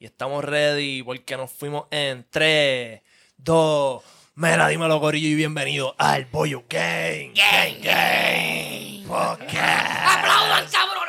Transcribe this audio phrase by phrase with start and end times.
[0.00, 3.00] Y estamos ready porque nos fuimos en 3,
[3.38, 4.02] 2,
[4.36, 7.32] mira, dímelo, Corillo, y bienvenido al Boyo Game.
[7.34, 9.02] Game, Game.
[9.08, 9.90] Podcast.
[10.06, 11.08] ¡Aplaudan, cabrón!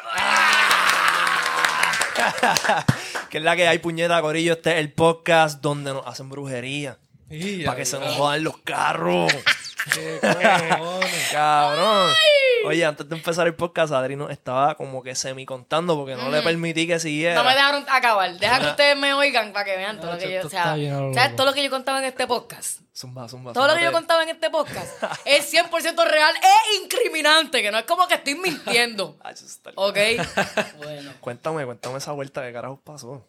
[3.30, 4.54] que es la que hay, puñeta, Corillo.
[4.54, 6.98] Este es el podcast donde nos hacen brujería.
[7.66, 9.32] Para que se nos jodan los carros.
[9.94, 11.30] Qué cojones.
[11.32, 12.10] Cabrón.
[12.66, 16.30] Oye, antes de empezar el podcast, Adri nos estaba como que semi contando porque no
[16.30, 17.36] le permití que siguiera.
[17.36, 18.32] No me dejaron acabar.
[18.38, 20.46] Deja que ustedes me oigan para que vean todo lo que yo.
[20.46, 20.76] O sea,
[21.14, 22.82] ¿sabes todo lo que yo contaba en este podcast?
[22.96, 27.62] Zumba, zumba, Todo lo que yo contaba en este podcast es 100% real e incriminante,
[27.62, 29.18] que no es como que estoy mintiendo.
[29.76, 29.98] ¿Ok?
[30.78, 31.12] Bueno.
[31.22, 33.26] Cuéntame, cuéntame esa vuelta que carajos pasó.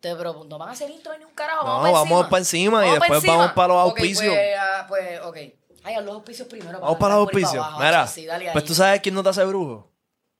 [0.00, 1.66] Te pregunto, ¿no van a hacer intro ni un carajo?
[1.66, 4.34] No, Vamos, vamos pa' encima y después vamos pa' los Ok, auspicios.
[4.34, 5.36] pues, ah, pues, ok.
[5.84, 6.80] Ay, a los auspicios primero.
[6.80, 7.64] Vamos para los auspicios.
[7.78, 8.52] Mira, Sí, dale ahí.
[8.52, 9.90] pues tú sabes quién no te hace brujo.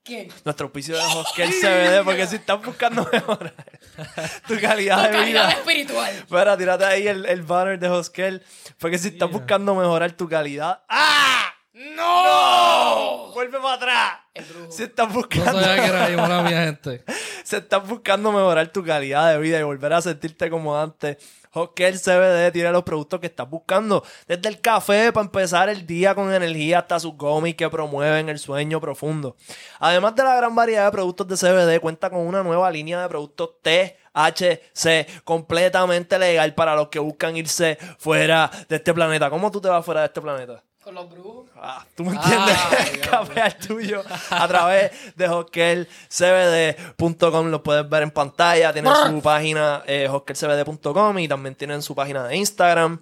[0.03, 0.27] ¿Quién?
[0.43, 3.53] Nuestro auspicio de Hoskel CBD, porque si estás buscando mejorar
[4.47, 5.51] tu calidad Tu de calidad vida.
[5.51, 6.11] espiritual.
[6.15, 8.43] Espera, tírate ahí el, el banner de Hoskel.
[8.77, 10.83] Porque si estás buscando mejorar tu calidad.
[10.89, 11.51] ¡Ah!
[11.73, 13.31] ¡No!
[13.33, 14.13] Vuelve para atrás.
[14.33, 14.71] El brujo.
[14.71, 15.59] Si estás No buscando.
[15.59, 17.03] sabía que era ahí, mala mía, gente.
[17.43, 21.17] Si estás buscando mejorar tu calidad de vida y volver a sentirte como antes,
[21.55, 24.03] Hoskel CBD tiene los productos que estás buscando.
[24.27, 28.39] Desde el café para empezar el día con energía hasta sus gomis que promueven el
[28.39, 29.37] sueño profundo.
[29.79, 33.07] Además de la gran variedad de productos de CBD, cuenta con una nueva línea de
[33.07, 39.29] productos THC completamente legal para los que buscan irse fuera de este planeta.
[39.29, 40.61] ¿Cómo tú te vas fuera de este planeta?
[40.85, 41.47] Con los brujos.
[41.55, 42.55] Ah, tú me entiendes.
[42.55, 42.77] Ah,
[43.09, 47.47] Café tuyo a través de hoskelcbd.com.
[47.47, 48.71] Lo puedes ver en pantalla.
[48.71, 50.07] Tienen su página eh,
[51.17, 53.01] y también tienen su página de Instagram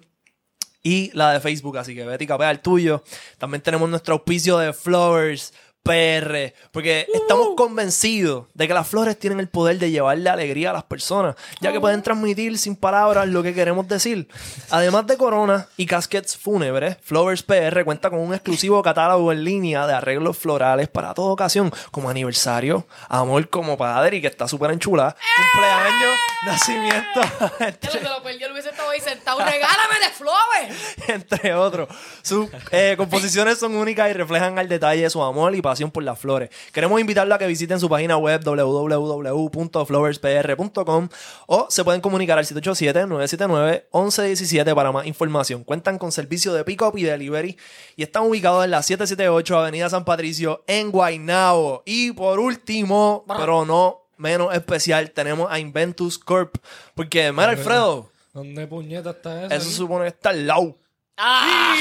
[0.82, 1.76] y la de Facebook.
[1.76, 3.04] Así que vete y capea el tuyo.
[3.36, 5.52] También tenemos nuestro auspicio de Flowers
[5.84, 6.54] PR.
[6.72, 10.84] Porque estamos convencidos de que las flores tienen el poder de llevarle alegría a las
[10.84, 14.26] personas, ya que pueden transmitir sin palabras lo que queremos decir.
[14.70, 19.86] Además de corona y caskets fúnebres, Flowers PR cuenta con un exclusivo catálogo en línea
[19.86, 24.70] de arreglos florales para toda ocasión, como aniversario, amor como padre y que está súper
[24.70, 27.20] enchulada, cumpleaños, nacimiento,
[27.60, 29.38] Ya entre- se lo lo hubiese estado ahí sentado.
[29.38, 30.96] ¡Regálame de flores!
[31.08, 31.88] entre otros.
[32.22, 36.18] Sus eh, composiciones son únicas y reflejan al detalle su amor y pasión por las
[36.18, 36.50] flores.
[36.72, 41.08] Queremos invitarlo a que visiten su página web www.flowerspr.com
[41.46, 45.64] o se pueden comunicar al 787-979-1117 para más información.
[45.64, 47.58] Cuentan con servicio de pick-up y delivery
[47.96, 51.82] y están ubicados en la 778 Avenida San Patricio en Guaynabo.
[51.84, 56.56] Y por último, pero no menos especial, tenemos a Inventus Corp.
[56.94, 59.54] Porque, mira, Alfredo, ¿Dónde puñeta está eso?
[59.54, 60.76] eso supone que está al lado.
[61.16, 61.74] ¡Ah!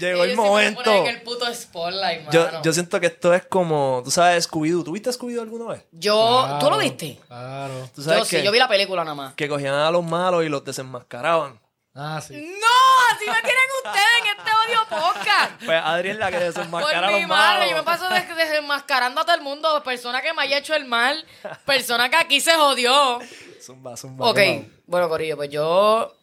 [0.01, 1.05] Llegó el momento.
[1.07, 2.31] el puto spotlight, mano.
[2.31, 4.83] Yo, yo siento que esto es como, tú sabes, Scooby-Doo.
[4.83, 5.83] ¿Tú viste Scooby-Doo alguna vez?
[5.91, 7.19] Yo- ¿tú lo viste?
[7.27, 7.89] Claro.
[7.95, 9.33] ¿Tú sabes Yo sí, yo vi la película nada más.
[9.35, 11.59] que cogían a los malos y los desenmascaraban?
[11.93, 12.33] Ah, sí.
[12.35, 13.13] ¡No!
[13.13, 15.51] ¡Así me tienen ustedes en este odio podcast!
[15.65, 17.69] Pues Adri es la que desenmascara a Por mi los madre, malos.
[17.71, 19.83] yo me paso des- desenmascarando a todo el mundo.
[19.83, 21.25] Persona que me haya hecho el mal.
[21.65, 23.19] Persona que aquí se jodió.
[23.61, 24.67] Zumba, zumba, Ok, zumba.
[24.85, 26.15] bueno, Corillo, pues yo.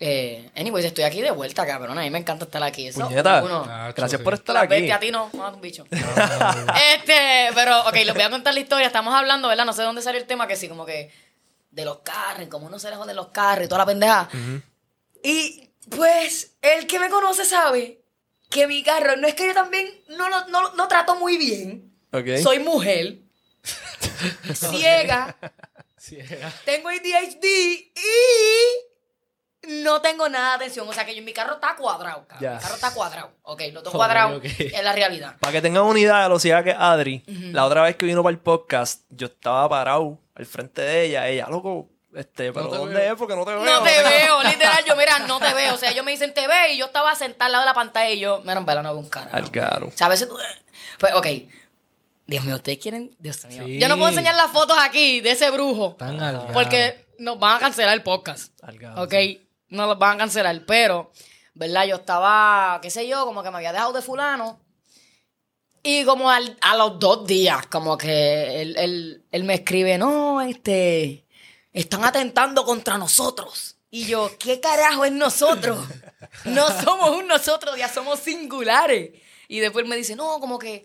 [0.00, 1.96] Eh, anyways, estoy aquí de vuelta, cabrón.
[1.98, 2.88] A mí me encanta estar aquí.
[2.88, 3.42] Eso, Puñeta.
[3.44, 4.24] uno- Ah, Gracias sí.
[4.24, 4.68] por estar aquí.
[4.68, 5.84] bestia, a ti no, no, un bicho.
[5.90, 8.86] este, pero, ok, les voy a contar la historia.
[8.86, 9.64] Estamos hablando, ¿verdad?
[9.64, 11.10] No sé de dónde salió el tema, que sí, como que
[11.70, 14.28] de los carros, como uno se le jode los carros y toda la pendeja.
[15.22, 18.02] Y pues, el que me conoce sabe
[18.50, 21.92] que mi carro, no es que yo también no lo no, no trato muy bien.
[22.12, 22.36] Ok.
[22.42, 23.18] Soy mujer,
[24.54, 25.36] ciega,
[26.10, 26.52] era.
[26.64, 27.90] tengo ADHD y
[29.68, 30.88] no tengo nada de atención.
[30.88, 32.54] O sea que yo, mi carro está cuadrado, cabrón.
[32.54, 33.30] Mi carro está cuadrado.
[33.42, 34.36] Ok, lo tengo cuadrado.
[34.38, 34.44] ok.
[34.44, 35.36] Es la realidad.
[35.40, 38.22] Para que tengan una idea de lo ciega que Adri, la otra vez que vino
[38.22, 41.28] para el podcast, yo estaba parado al frente de ella.
[41.28, 43.12] Ella, loco, este, pero te ¿dónde veo.
[43.14, 43.18] es?
[43.18, 43.64] Porque no te veo.
[43.64, 44.84] No te veo, literal.
[44.86, 45.74] Yo, mira, no te veo.
[45.74, 46.72] O sea, ellos me dicen, te ve.
[46.74, 48.92] Y yo estaba sentada al lado de la pantalla y yo, mira, en verdad no
[48.94, 49.36] veo un carajo.
[49.36, 49.88] Al caro.
[49.88, 50.36] O sea, a veces tú.
[50.98, 51.26] Pues, ok.
[52.26, 53.14] Dios mío, ustedes quieren.
[53.18, 53.64] Dios mío.
[53.66, 53.78] Sí.
[53.78, 55.96] Yo no puedo enseñar las fotos aquí de ese brujo.
[55.98, 56.18] Tan
[56.52, 58.52] Porque nos van a cancelar el podcast.
[58.62, 59.14] Al caro, Ok.
[59.74, 60.64] No los van a cancelar.
[60.66, 61.10] Pero
[61.54, 61.84] ¿verdad?
[61.86, 64.60] Yo estaba, qué sé yo, como que me había dejado de fulano.
[65.82, 70.40] Y como al- a los dos días, como que él, él- él me escribe, no,
[70.40, 71.26] este,
[71.72, 73.76] están atentando contra nosotros.
[73.90, 75.78] Y yo, ¿qué carajo es nosotros?
[76.46, 79.10] No somos un nosotros, ya somos singulares.
[79.46, 80.84] Y después me dice, no, como que,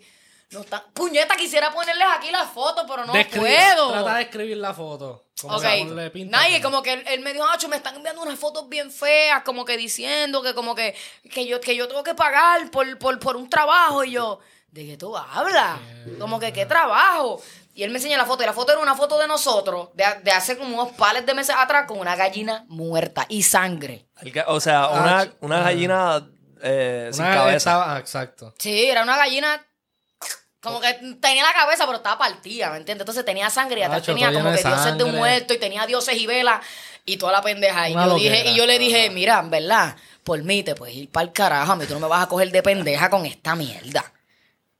[0.52, 3.92] no está, puñeta, quisiera ponerles aquí la foto, pero no Describe- puedo.
[3.92, 5.26] Trata de escribir la foto.
[5.40, 5.64] Como Ok,
[6.26, 9.42] nadie, como que él, él me dijo, Acho, me están enviando unas fotos bien feas,
[9.42, 10.94] como que diciendo que como que,
[11.32, 14.04] que yo, que yo tengo que pagar por, por, por un trabajo.
[14.04, 15.78] Y yo, ¿de qué tú hablas?
[16.18, 17.40] Como que, ¿qué trabajo?
[17.72, 20.04] Y él me enseña la foto, y la foto era una foto de nosotros, de,
[20.24, 24.06] de hace como unos pales de meses atrás, con una gallina muerta y sangre.
[24.48, 26.28] O sea, una, una gallina
[26.60, 27.56] eh, sin cabeza.
[27.56, 28.52] estaba- exacto.
[28.58, 29.64] Sí, era una gallina...
[30.62, 33.02] Como que tenía la cabeza, pero estaba partida, ¿me entiendes?
[33.02, 35.86] Entonces tenía sangre y atrás Nacho, tenía como que dioses de un muerto y tenía
[35.86, 36.60] dioses y velas
[37.06, 37.88] y toda la pendeja.
[37.88, 40.94] Y Una yo, dije, y yo le dije, mira, en verdad, por mí te puedes
[40.94, 41.72] ir para el carajo.
[41.72, 44.12] A mí tú no me vas a coger de pendeja con esta mierda.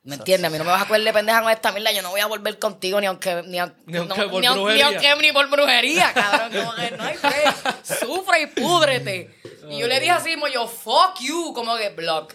[0.03, 0.49] ¿Me entiendes?
[0.49, 1.93] A mí no me vas a coger de pendeja con esta mierda.
[1.93, 3.43] Yo no voy a volver contigo ni aunque...
[3.47, 4.87] Ni, aun- Ni aunque no, por ni brujería.
[4.87, 6.53] aunque ni por brujería, cabrón.
[6.63, 7.85] Como que no hay break.
[7.85, 9.35] Sufre y púdrete.
[9.71, 12.35] Y yo le dije así, como yo, fuck you, como que block.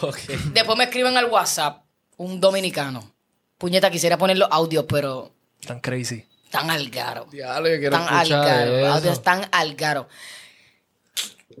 [0.00, 0.18] Ok.
[0.52, 1.83] Después me escriben al WhatsApp
[2.16, 3.12] un dominicano.
[3.58, 5.32] Puñeta, quisiera poner los audios, pero
[5.66, 6.26] Tan crazy.
[6.44, 7.26] están al garo.
[7.30, 8.70] Diablo, yo quiero Están al escuchar garo.
[8.70, 8.94] Los eso.
[8.94, 10.08] audios están al garo.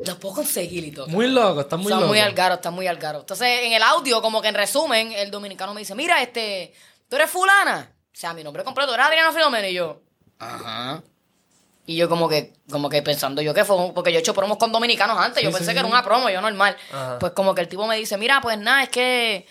[0.04, 1.06] Los puedo conseguir y todo.
[1.06, 2.08] Muy loco, está muy Están loco.
[2.08, 3.20] muy al garo, están muy al garo.
[3.20, 6.74] Entonces, en el audio, como que en resumen, el dominicano me dice, mira, este,
[7.08, 7.92] tú eres fulana.
[8.12, 9.68] O sea, mi nombre completo era Adriana Filomena.
[9.68, 10.00] Y yo,
[10.38, 11.02] ajá.
[11.86, 14.56] Y yo como que, como que pensando yo que fue, porque yo he hecho promos
[14.56, 16.76] con dominicanos antes, yo pensé sí, que era una promo, yo normal.
[16.90, 17.18] Ajá.
[17.20, 19.46] Pues como que el tipo me dice, mira, pues nada, es que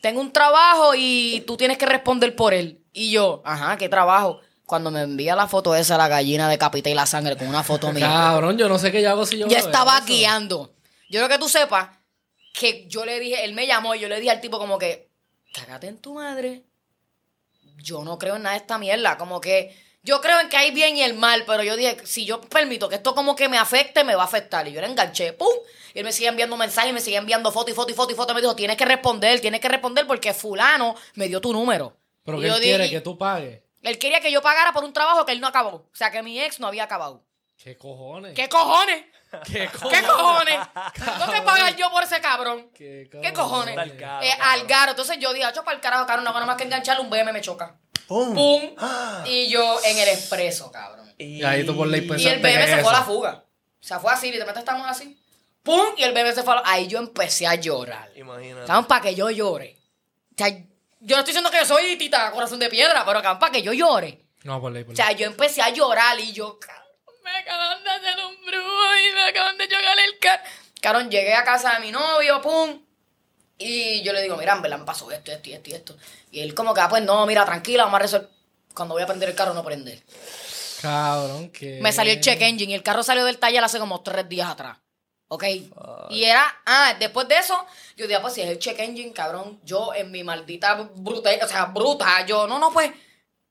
[0.00, 2.82] tengo un trabajo y tú tienes que responder por él.
[2.92, 4.40] Y yo, ajá, ¿qué trabajo?
[4.66, 7.92] Cuando me envía la foto esa, la gallina decapita y la sangre con una foto
[7.92, 8.06] mía.
[8.06, 10.74] Cabrón, yo no sé qué yo hago si yo Yo estaba guiando.
[11.08, 11.88] Yo creo que tú sepas
[12.52, 15.10] que yo le dije, él me llamó y yo le dije al tipo como que,
[15.54, 16.64] cágate en tu madre.
[17.76, 19.16] Yo no creo en nada de esta mierda.
[19.16, 22.24] Como que yo creo en que hay bien y el mal, pero yo dije, si
[22.24, 24.66] yo permito que esto como que me afecte, me va a afectar.
[24.68, 25.48] Y yo le enganché, ¡pum!
[25.98, 28.14] Y él me sigue enviando mensajes, me sigue enviando foto y foto y foto y
[28.14, 28.32] foto.
[28.32, 31.96] Me dijo, tienes que responder, tienes que responder porque fulano me dio tu número.
[32.24, 33.62] Pero Y que yo él dije- quiere que tú pagues.
[33.82, 35.70] Él quería que yo pagara por un trabajo que él no acabó.
[35.70, 37.24] O sea, que mi ex no había acabado.
[37.60, 38.32] ¿Qué cojones?
[38.36, 39.06] ¿Qué cojones?
[39.44, 40.58] ¿Qué ¿Qué cojones?
[40.94, 42.70] Tengo que pagar yo por ese cabrón.
[42.72, 43.76] ¿Qué ¿Qué cojones?
[43.76, 44.90] Al caro, Eh, al garo.
[44.92, 47.10] Entonces yo dije, "Acho, para el carajo, caro, no hago nada más que engancharle un
[47.10, 47.76] BM me choca.
[48.06, 48.34] ¡Pum!
[48.36, 48.62] ¡Pum!
[49.26, 51.12] Y yo en el expreso, cabrón.
[51.18, 53.44] Y ahí tú por ley Y el BM se fue a la fuga.
[53.80, 55.20] O sea, fue así, literalmente estamos así.
[55.62, 55.86] ¡Pum!
[55.96, 56.54] Y el BM se fue.
[56.64, 58.10] Ahí yo empecé a llorar.
[58.16, 58.60] Imagínate.
[58.62, 59.76] Estaban para que yo llore.
[60.32, 60.56] O sea, yo
[61.00, 63.72] no estoy diciendo que yo soy tita corazón de piedra, pero estaban para que yo
[63.72, 64.24] llore.
[64.44, 64.96] No, por ley, por O ley.
[64.96, 66.84] sea, yo empecé a llorar y yo, "Cabrón,
[67.24, 70.42] me acaban de hacer un brujo y me acaban de chocar el carro.
[70.80, 72.80] Cabrón, llegué a casa de mi novio, pum.
[73.58, 75.96] Y yo le digo, mira, en verdad me pasó esto, esto y esto y esto.
[76.30, 78.28] Y él como que, ah, pues no, mira, tranquila, vamos a resolver.
[78.72, 80.00] Cuando voy a prender el carro, no prende.
[80.80, 81.80] Cabrón, que.
[81.82, 84.48] Me salió el check engine y el carro salió del taller hace como tres días
[84.48, 84.78] atrás.
[85.28, 85.44] ¿Ok?
[86.10, 87.66] Y era, ah, después de eso,
[87.96, 91.48] yo dije, pues si es el check engine, cabrón, yo en mi maldita bruta, o
[91.48, 92.90] sea, bruta, yo, no, no, pues,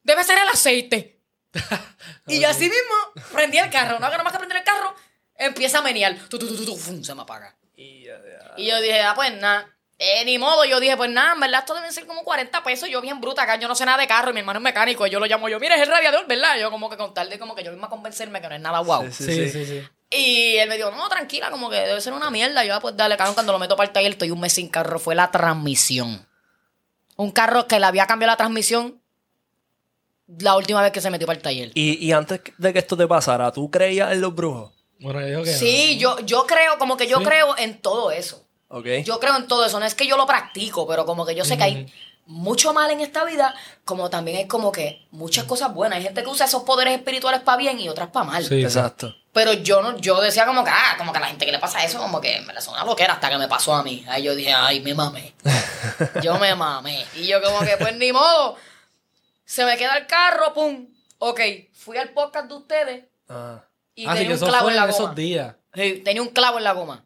[0.02, 1.22] debe ser el aceite.
[2.28, 4.96] y yo así mismo prendí el carro, no hago nada más que prender el carro,
[5.36, 7.56] empieza a menear, tu, tu, tu, tu, tu, fum, se me apaga.
[7.76, 8.54] Y ya, ya.
[8.58, 9.72] Y yo dije, ah, pues nada.
[10.00, 12.88] Eh, ni modo, yo dije, pues nada, en verdad esto deben ser como 40 pesos.
[12.88, 15.08] Yo bien bruta acá, yo no sé nada de carro y mi hermano es mecánico.
[15.08, 16.58] Y yo lo llamo yo, mira, es el radiador, ¿verdad?
[16.60, 18.80] Yo como que con tal de como que yo misma convencerme que no es nada
[18.80, 19.12] guau.
[19.12, 19.88] Sí, Sí, sí, sí.
[20.10, 22.64] Y él me dijo, no, tranquila, como que debe ser una mierda.
[22.64, 24.70] Yo, ah, pues dale, cabrón, cuando lo meto para el taller, estoy un mes sin
[24.70, 25.00] carro.
[25.00, 26.26] Fue la transmisión.
[27.18, 29.02] Un carro que le había cambiado la transmisión
[30.40, 31.72] la última vez que se metió para el taller.
[31.74, 34.72] Y, y antes de que esto te pasara, ¿tú creías en los brujos?
[35.00, 35.54] Bueno, yo digo que.
[35.54, 37.26] Sí, yo, yo creo, como que yo Sí.
[37.26, 38.46] creo en todo eso.
[38.70, 38.86] ¿Ok?
[39.06, 39.80] Yo creo en todo eso.
[39.80, 41.94] No es que yo lo practico, pero como que yo sé que hay
[42.26, 45.98] mucho mal en esta vida, como también hay como que muchas cosas buenas.
[45.98, 48.44] Hay gente que usa esos poderes espirituales para bien y otras para mal.
[48.46, 48.62] Sí.
[48.62, 49.16] Exacto.
[49.38, 51.60] Pero yo no, yo decía como que, ah, como que a la gente que le
[51.60, 54.04] pasa eso, como que me la son una loquera hasta que me pasó a mí.
[54.10, 55.36] Ahí yo dije, ay, me mamé.
[56.24, 57.06] yo me mamé.
[57.14, 58.58] Y yo como que, pues ni modo.
[59.46, 60.88] Se me queda el carro, pum.
[61.20, 61.40] Ok,
[61.74, 63.64] fui al podcast de ustedes Ah.
[63.94, 64.94] y Así tenía que un clavo en la goma.
[64.94, 65.56] esos días.
[65.76, 67.06] Sí, tenía un clavo en la goma.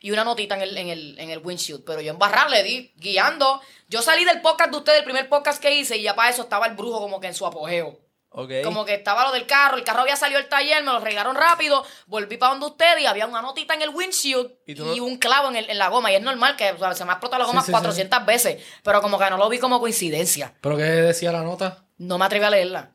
[0.00, 1.84] Y una notita en el, en el, en el windshield.
[1.84, 3.60] Pero yo en barrar le di, guiando.
[3.86, 6.40] Yo salí del podcast de ustedes, el primer podcast que hice, y ya para eso
[6.40, 7.98] estaba el brujo como que en su apogeo.
[8.62, 11.34] Como que estaba lo del carro, el carro había salido del taller, me lo regaron
[11.34, 14.52] rápido, volví para donde ustedes y había una notita en el windshield
[14.94, 16.12] ¿Y un clavo en, el- en la goma.
[16.12, 18.24] Y es normal que o sea, se me ha explotado la goma Sí, sí, 400
[18.26, 20.54] veces, pero como que no lo vi como coincidencia.
[20.60, 21.84] ¿Pero qué decía la nota?
[21.98, 22.92] No me atreví a leerla.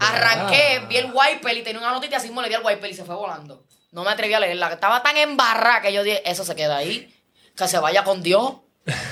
[0.00, 2.94] Arranqué, vi el wiper y tenía una notita y así le di al wiper y
[2.94, 3.64] se fue volando.
[3.92, 4.72] No me atreví a leerla.
[4.72, 7.12] Estaba tan embarrada que yo dije, eso se queda ahí.
[7.56, 8.54] Que se vaya con Dios.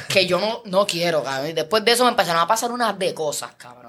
[0.09, 1.50] Que yo no, no quiero, cabrón.
[1.50, 3.84] Y después de eso me empezaron a pasar unas de cosas, cabrón.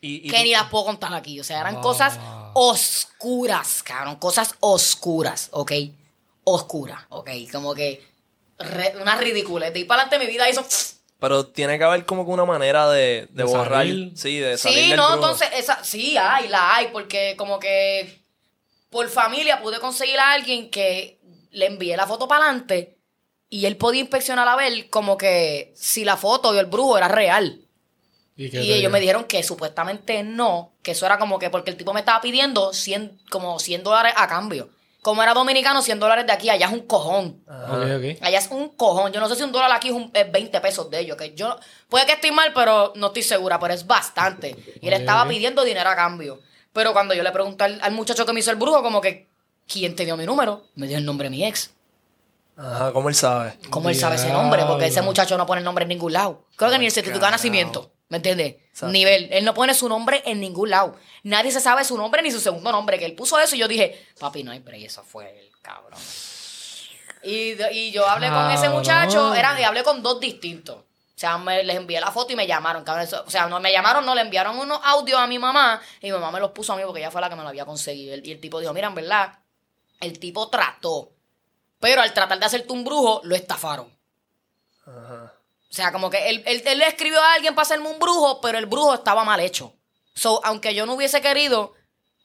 [0.00, 1.38] Y, y que tú- ni las puedo contar aquí.
[1.40, 1.82] O sea, eran Wow.
[1.82, 2.18] cosas
[2.54, 4.16] oscuras, cabrón.
[4.16, 5.72] Cosas oscuras, ¿ok?
[6.44, 7.30] Oscuras, ¿ok?
[7.52, 8.02] Como que
[8.58, 9.70] re- una ridícula.
[9.70, 10.64] De ahí para adelante mi vida hizo...
[11.18, 13.80] Pero tiene que haber como que una manera de, de De borrar.
[13.86, 14.12] salir.
[14.16, 15.16] Sí, de salir Sí, del no, brujo.
[15.16, 18.22] entonces, esa, sí, hay, la hay, porque como que
[18.88, 22.96] por familia pude conseguir a alguien que le envié la foto para adelante
[23.50, 27.08] y él podía inspeccionar a ver como que si la foto y el brujo era
[27.08, 27.60] real.
[28.40, 28.90] ¿Y, ellos digo?
[28.90, 32.20] me dijeron que supuestamente no, que eso era como que porque el tipo me estaba
[32.20, 34.70] pidiendo 100, como 100 dólares a cambio.
[35.02, 37.42] Como era dominicano, 100 dólares de aquí, allá es un cojón.
[37.46, 38.18] Ok.
[38.20, 39.12] Allá es un cojón.
[39.12, 41.16] Yo no sé si un dólar aquí es, un- es 20 pesos de ellos.
[41.16, 41.56] Que yo,
[41.88, 44.54] puede que estoy mal, pero no estoy segura, pero es bastante.
[44.80, 46.40] Y él estaba pidiendo dinero a cambio.
[46.74, 49.26] Pero cuando yo le pregunté al, al muchacho que me hizo el brujo, como que,
[49.66, 50.64] ¿quién te dio mi número?
[50.74, 51.70] Me dio el nombre de mi ex.
[52.56, 53.54] Ajá, ¿cómo él sabe?
[53.70, 54.64] ¿Cómo él sabe ese nombre?
[54.66, 56.44] Porque ese muchacho no pone el nombre en ningún lado.
[56.56, 57.90] Creo que ni el certificado de nacimiento.
[58.10, 58.56] ¿Me entiendes?
[58.70, 58.92] Exacto.
[58.92, 59.28] Nivel.
[59.30, 60.96] Él no pone su nombre en ningún lado.
[61.22, 62.98] Nadie se sabe su nombre ni su segundo nombre.
[62.98, 64.82] Que él puso eso y yo dije, papi, no hay break.
[64.82, 65.98] Eso fue el cabrón.
[67.22, 69.32] Y, y yo hablé con ese muchacho.
[69.34, 70.76] Eran, y hablé con dos distintos.
[70.76, 72.82] O sea, me, les envié la foto y me llamaron.
[72.82, 73.06] cabrón.
[73.24, 75.80] O sea, no me llamaron, no, le enviaron unos audios a mi mamá.
[76.00, 77.48] Y mi mamá me los puso a mí porque ella fue la que me lo
[77.48, 78.16] había conseguido.
[78.16, 79.38] Y el tipo dijo, mira, en verdad,
[80.00, 81.12] el tipo trató.
[81.78, 83.88] Pero al tratar de hacerte un brujo, lo estafaron.
[84.84, 85.19] Ajá.
[85.70, 88.40] O sea, como que él, él, él le escribió a alguien para hacerme un brujo,
[88.40, 89.72] pero el brujo estaba mal hecho.
[90.14, 91.74] So, aunque yo no hubiese querido,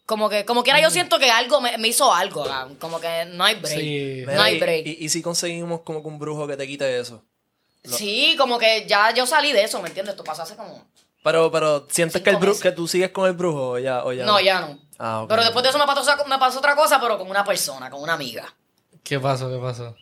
[0.08, 2.46] como que, como quiera, yo siento que algo me, me hizo algo.
[2.80, 3.80] Como que no hay break.
[3.80, 4.22] Sí.
[4.25, 4.88] No Mira, hay break.
[4.88, 7.24] Y, y si conseguimos como que un brujo que te quite eso.
[7.84, 10.14] Sí, como que ya yo salí de eso, ¿me entiendes?
[10.14, 10.84] Esto pasó hace como.
[11.24, 12.64] Pero, pero ¿sientes que, el Cinco bru- meses.
[12.64, 14.04] que tú sigues con el brujo o ya?
[14.06, 14.80] O ya No, ya no.
[14.98, 15.30] Ah, ok.
[15.30, 17.90] Pero después de eso me pasó, otra- me pasó otra cosa, pero con una persona,
[17.92, 18.52] con una amiga.
[19.04, 19.50] ¿Qué pasó?
[19.52, 19.96] ¿Qué pasó?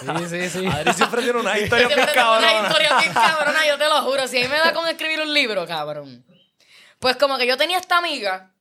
[0.00, 0.66] Sí, sí, sí.
[0.72, 2.68] Adri siempre tiene una historia bien Siempre tengo una cabrona.
[2.68, 4.28] historia bien cabrona, yo te lo juro.
[4.28, 6.24] Si a mí me da con escribir un libro, cabrón.
[6.98, 8.52] Pues como que yo tenía esta amiga.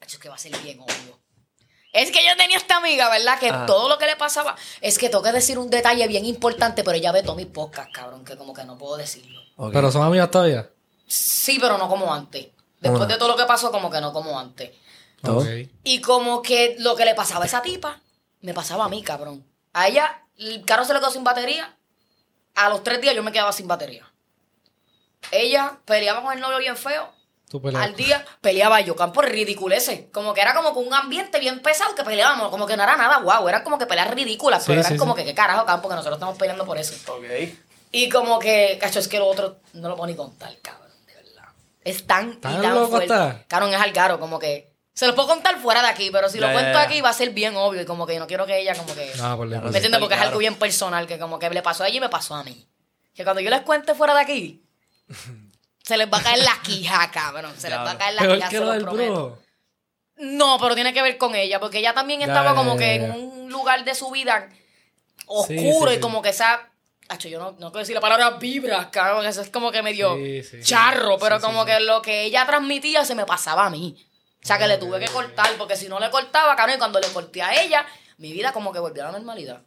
[0.00, 1.18] Eso es que va a ser bien obvio.
[1.92, 3.38] Es que yo tenía esta amiga, ¿verdad?
[3.38, 3.66] Que Ajá.
[3.66, 4.56] todo lo que le pasaba.
[4.80, 7.92] Es que tengo que decir un detalle bien importante, pero ella ve todos mis podcasts,
[7.92, 9.40] cabrón, que como que no puedo decirlo.
[9.72, 10.70] Pero son amigas todavía.
[11.06, 12.46] Sí, pero no como antes.
[12.80, 14.70] Después de todo lo que pasó, como que no como antes.
[15.22, 15.40] ¿Todo?
[15.40, 15.46] Ok.
[15.84, 18.00] Y como que lo que le pasaba a esa tipa,
[18.40, 19.44] me pasaba a mí, cabrón.
[19.72, 21.76] A ella, el carro se le quedó sin batería.
[22.54, 24.10] A los tres días yo me quedaba sin batería.
[25.30, 27.12] Ella peleaba con el novio bien feo.
[27.48, 27.84] Tú peleas.
[27.84, 30.06] Al día peleaba yo, campo ridiculeces.
[30.12, 32.48] Como que era como con un ambiente bien pesado que peleábamos.
[32.50, 33.48] Como que no era nada guau.
[33.48, 34.62] Eran como que peleas ridículas.
[34.62, 35.20] Sí, pero eran sí, como sí.
[35.20, 36.94] que qué carajo, campo, que nosotros estamos peleando por eso.
[37.12, 37.24] Ok.
[37.92, 41.14] Y como que, cacho, es que lo otro no lo puedo ni contar, cabrón, de
[41.14, 41.48] verdad.
[41.82, 43.06] Es tan y ¿Tan tan loco fuerte.
[43.12, 43.44] está?
[43.48, 44.69] Cabrón, es algaro, como que.
[45.00, 47.30] Se los puedo contar fuera de aquí, pero si lo cuento aquí va a ser
[47.30, 47.80] bien obvio.
[47.80, 49.10] Y como que yo no quiero que ella, como que.
[49.16, 49.48] No, por.
[49.48, 49.98] ¿Me entiendes?
[49.98, 52.34] Porque es algo bien personal, que como que le pasó a ella y me pasó
[52.34, 52.68] a mí.
[53.14, 54.62] Que cuando yo les cuente fuera de aquí,
[55.82, 57.54] se les va a caer la quija, cabrón.
[57.56, 59.38] Se les va a caer la quija, que se lo del prometo.
[60.18, 63.50] No, pero tiene que ver con ella, porque ella también estaba como que en un
[63.50, 64.50] lugar de su vida
[65.24, 66.00] oscuro Sí, sí, y sí.
[66.00, 66.68] como que esa.
[67.20, 70.18] Yo no, no quiero decir la palabra vibras, cabrón, eso es como que medio
[70.62, 73.96] charro, pero como que lo que ella transmitía se me pasaba a mí.
[74.42, 76.98] O sea, que le tuve que cortar, porque si no le cortaba, cabrón, y cuando
[76.98, 77.84] le corté a ella,
[78.18, 79.60] mi vida como que volvió a la normalidad.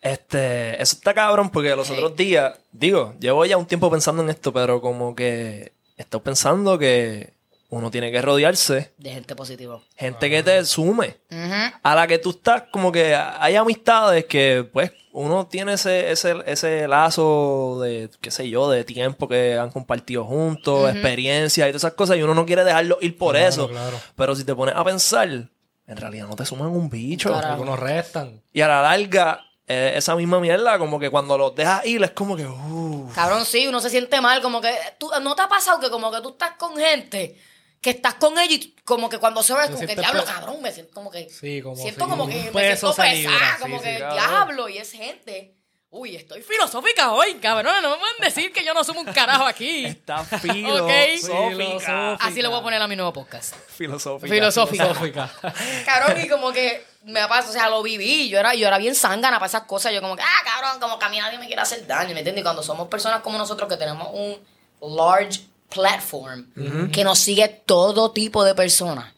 [0.00, 4.30] Este, eso está cabrón porque los otros días, digo, llevo ya un tiempo pensando en
[4.30, 7.32] esto, pero como que estoy pensando que
[7.70, 9.80] uno tiene que rodearse De gente positiva.
[9.96, 11.18] gente que te sume.
[11.30, 11.74] Ujú.
[11.82, 16.36] A la que tú estás, como que hay amistades que, pues, uno tiene ese, ese,
[16.46, 21.82] ese lazo de, qué sé yo, de tiempo que han compartido juntos, experiencias y todas
[21.82, 23.68] esas cosas, y uno no quiere dejarlo ir por Claro, eso.
[23.68, 24.00] claro.
[24.16, 27.34] Pero si te pones a pensar, en realidad no te suman un bicho.
[27.34, 28.40] Algunos restan.
[28.52, 32.12] Y a la larga, eh, esa misma mierda, como que cuando los dejas ir, es
[32.12, 34.72] como que, uh, Cabrón, sí, uno se siente mal, como que...
[34.98, 37.36] ¿tú, ¿No te ha pasado que como que tú estás con gente,
[37.80, 40.62] que estás con ella y como que cuando se ve, Te como que diablo, cabrón,
[40.62, 41.28] me siento como que...
[41.28, 43.54] Sí, como siento si como que me siento pesada, libra.
[43.56, 44.18] Sí, como sí, que cabrón.
[44.18, 45.54] diablo, y es gente...
[45.90, 49.46] Uy, estoy filosófica hoy, cabrón, no me pueden decir que yo no sumo un carajo
[49.46, 49.86] aquí.
[49.86, 51.26] está filosófica.
[51.50, 52.14] filosófica.
[52.14, 53.54] Así le voy a poner a mi nuevo podcast.
[53.68, 54.34] Filosófica.
[54.34, 54.84] Filosófica.
[54.84, 55.32] Filosófica.
[55.86, 58.28] Cabrón, y como que me pasa, o sea, lo viví.
[58.28, 59.94] Yo era, yo era bien zángana para esas cosas.
[59.94, 62.20] Yo como que, ah, cabrón, como que a mí nadie me quiere hacer daño, ¿me
[62.20, 62.42] entiendes?
[62.42, 64.38] Y cuando somos personas como nosotros que tenemos un
[64.80, 65.40] large
[65.72, 66.46] platform
[66.92, 69.12] que nos sigue todo tipo de personas,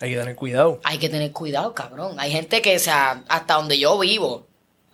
[0.00, 0.80] Hay que tener cuidado.
[0.84, 2.16] hay que tener cuidado, cabrón.
[2.18, 4.46] Hay gente que, o sea, hasta donde yo vivo,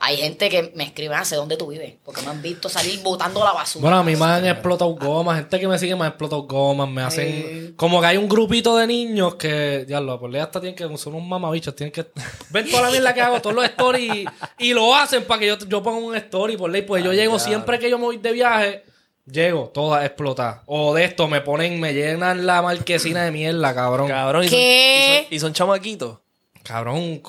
[0.03, 3.45] Hay gente que me escribe, hace dónde tú vives, porque me han visto salir botando
[3.45, 3.83] la basura.
[3.83, 5.37] Bueno, a mí me han explotado gomas.
[5.37, 6.89] Gente que me sigue me ha explotado gomas.
[6.89, 7.75] Me hacen.
[7.77, 9.85] Como que hay un grupito de niños que.
[9.87, 10.97] Diablo, por ley hasta tienen que.
[10.97, 11.77] Son unos mamabichos.
[11.77, 12.07] Tienen que.
[12.51, 14.15] Ven toda la mierda que hago, todos los stories.
[14.15, 14.25] Y,
[14.59, 16.81] y lo hacen para que yo, yo ponga un story por ley.
[16.81, 18.85] Pues yo llego siempre que yo me voy de viaje.
[19.27, 20.61] Llego, todas explotadas.
[20.67, 24.09] O de esto, me ponen, me llenan la marquesina de mierda, cabrón.
[24.09, 25.19] Cabrón, y son, ¿Qué?
[25.21, 26.19] y son, y son chamaquitos.
[26.63, 27.23] Cabrón.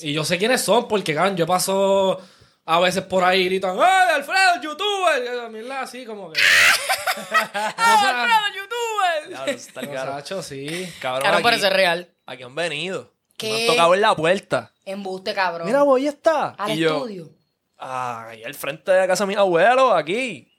[0.00, 2.20] Y yo sé quiénes son, porque, cabrón, yo paso
[2.64, 5.22] a veces por ahí y gritan, ¡Ay, Alfredo, youtuber!
[5.22, 6.40] Y la mierda así, como que.
[7.54, 9.28] ¡Ah, youtuber!
[9.28, 10.42] Diablo, está el caro.
[10.42, 10.92] Sí.
[11.00, 12.08] Cabrón, Claro, aquí, parece real.
[12.26, 13.12] aquí han venido.
[13.36, 13.50] ¿Qué?
[13.52, 14.72] Me han tocado en la puerta.
[14.84, 15.66] Embuste, cabrón.
[15.66, 16.50] Mira, voy está.
[16.50, 17.30] Al y yo, estudio.
[17.78, 20.52] ah, ahí al frente de la casa de mis abuelos, aquí.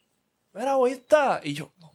[0.58, 1.40] Mira, está.
[1.44, 1.92] Y yo, no,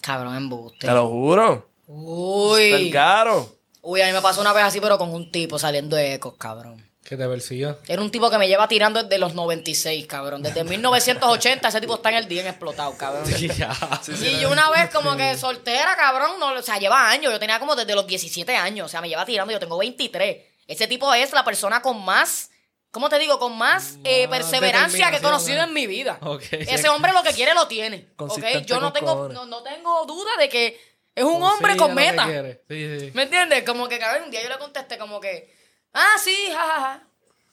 [0.00, 0.86] Cabrón, embuste.
[0.86, 1.68] te lo juro.
[1.80, 2.90] Está Uy.
[2.90, 3.56] caro.
[3.82, 6.34] Uy, a mí me pasó una vez así, pero con un tipo saliendo de ecos,
[6.36, 6.84] cabrón.
[7.04, 7.78] Que te persiguió.
[7.86, 10.42] Era un tipo que me lleva tirando desde los 96, cabrón.
[10.42, 13.24] Desde 1980 ese tipo está en el día explotado, cabrón.
[13.56, 13.72] Ya.
[14.08, 17.32] y yo una vez como que soltera, cabrón, no, o sea, lleva años.
[17.32, 18.86] Yo tenía como desde los 17 años.
[18.86, 20.36] O sea, me lleva tirando, yo tengo 23.
[20.66, 22.50] Ese tipo es la persona con más,
[22.96, 23.38] ¿cómo te digo?
[23.38, 25.64] Con más eh, perseverancia que he conocido ¿no?
[25.64, 26.18] en mi vida.
[26.50, 28.08] Ese hombre lo que quiere lo tiene.
[28.12, 28.16] ¿ok?
[28.16, 30.80] Consistente Yo no tengo, no, no tengo duda de que
[31.14, 32.24] es un Consigue hombre con meta.
[32.24, 32.62] quiere.
[32.66, 33.10] Sí, sí.
[33.12, 33.64] ¿Me entiendes?
[33.64, 35.54] Como que, cabrón, un día yo le contesté como que,
[35.92, 37.02] ah, sí, jajaja.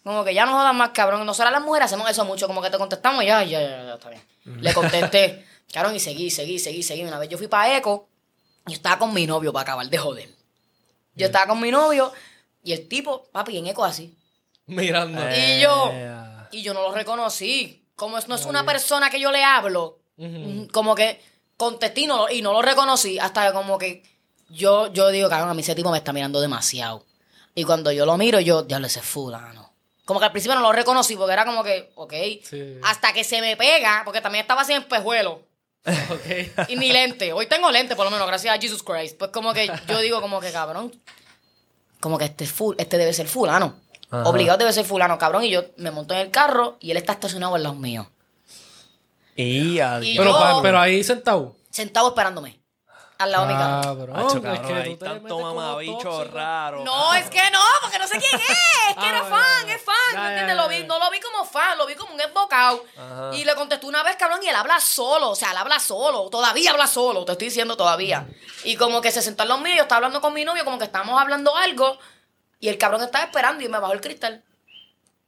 [0.01, 1.25] Como que ya no jodas más, cabrón.
[1.25, 3.93] Nosotras las mujeres hacemos eso mucho, como que te contestamos y ya, ya, ya, ya,
[3.95, 4.23] está bien.
[4.61, 7.03] Le contesté, cabrón, y seguí, seguí, seguí, seguí.
[7.03, 8.07] Una vez yo fui para Eco
[8.65, 10.29] y yo estaba con mi novio para acabar de joder.
[11.15, 12.13] Yo estaba con mi novio
[12.63, 14.17] y el tipo, papi, en Eco así.
[14.67, 15.21] Mirando.
[15.35, 17.85] Y yo, Eh, y yo no lo reconocí.
[17.95, 21.21] Como es- no es una persona que yo le hablo, mm, como que
[21.57, 23.19] contesté y no, lo- y no lo reconocí.
[23.19, 24.03] Hasta que como que
[24.49, 27.05] yo, yo digo, cabrón, a mí ese tipo me está mirando demasiado.
[27.55, 29.71] Y cuando yo lo miro, yo, diablo, ese es fulano.
[30.05, 32.13] Como que al principio no lo reconocí porque era como que, ok.
[32.43, 32.77] Sí.
[32.83, 35.43] Hasta que se me pega, porque también estaba así en pejuelo.
[35.85, 36.25] Ok.
[36.69, 37.31] Y ni lente.
[37.31, 39.17] Hoy tengo lente, por lo menos, gracias a Jesus Christ.
[39.17, 40.91] Pues como que yo digo, como que cabrón.
[41.99, 43.75] Como que este, es full, este debe ser fulano.
[44.13, 44.29] Ajá.
[44.29, 45.43] Obligado debe ser fulano, cabrón.
[45.43, 48.09] Y yo me monto en el carro y él está estacionado al lado mío.
[49.35, 50.05] Y, adiós.
[50.05, 51.55] Y Pero, yo- pero ahí sentado.
[51.71, 52.59] Sentado esperándome.
[53.19, 53.81] Al lado de mi carro.
[53.81, 56.83] Cabrón, Hacho, es que tú te tanto mamabicho raro.
[56.83, 58.49] No, es que no, porque no sé quién es.
[58.49, 59.77] Es que Ah, era bueno, fan, bueno.
[59.77, 59.95] es fan.
[60.13, 60.55] Ya, ¿Me ya, entiendes?
[60.57, 62.83] ya, Lo vi, no lo vi como fan, lo vi como un embocado.
[62.97, 63.29] Ajá.
[63.35, 65.29] Y le contesté una vez, cabrón, y él habla solo.
[65.29, 66.29] O sea, él habla solo.
[66.29, 68.27] Todavía habla solo, te estoy diciendo todavía.
[68.65, 70.77] Y como que se sentó en los míos, yo estaba hablando con mi novio, como
[70.77, 71.97] que estábamos hablando algo.
[72.63, 74.41] Y el cabrón estaba esperando y me bajó el cristal.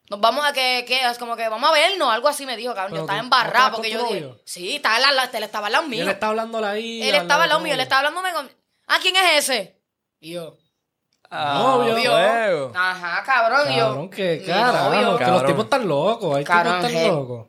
[0.10, 2.74] Nos vamos a que, que es como que vamos a vernos, algo así me dijo,
[2.74, 2.92] cabrón.
[2.94, 5.44] Pero Yo estaba tú- ¿no embarrada estabas porque yo dije, sí, estaba al lado- él
[5.44, 6.04] estaba al lado Y mío.
[6.04, 7.02] él está hablándole ahí.
[7.02, 8.50] Él estaba al lado mío, él estaba hablándome con.
[8.88, 9.78] Ah, ¿quién es ese?
[10.22, 10.56] Y yo.
[11.30, 11.96] Ah, Novio.
[12.12, 12.72] Juego.
[12.74, 13.74] Ajá, cabrón.
[13.74, 13.86] y yo.
[13.88, 14.10] Cabrón,
[14.46, 14.90] carajo.
[14.90, 15.00] novio.
[15.02, 15.46] Que los Cabrón.
[15.48, 16.38] tipos están locos.
[16.38, 17.48] Hay Cabrón, tipos locos.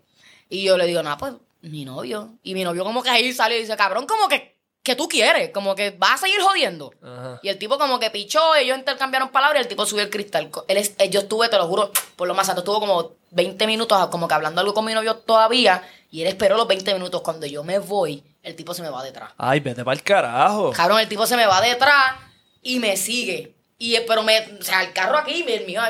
[0.49, 2.31] Y yo le digo, no, pues, mi novio.
[2.42, 4.56] Y mi novio como que ahí sale y dice, cabrón, como que,
[4.87, 6.92] que tú quieres, como que vas a seguir jodiendo.
[7.03, 7.40] Ajá.
[7.42, 10.49] Y el tipo como que pichó, ellos intercambiaron palabras y el tipo subió el cristal.
[10.68, 13.66] Él es- eh, yo estuve, te lo juro, por lo más alto, estuvo como 20
[13.66, 15.83] minutos como que hablando algo con mi novio todavía.
[16.12, 17.20] Y él esperó los 20 minutos.
[17.22, 19.33] Cuando yo me voy, el tipo se me va detrás.
[19.37, 20.70] Ay, vete para el carajo.
[20.72, 22.14] Cabrón, el tipo se me va detrás
[22.62, 23.57] y me sigue.
[23.79, 25.83] Y, eh, pero me, o sea, el carro aquí, el mío,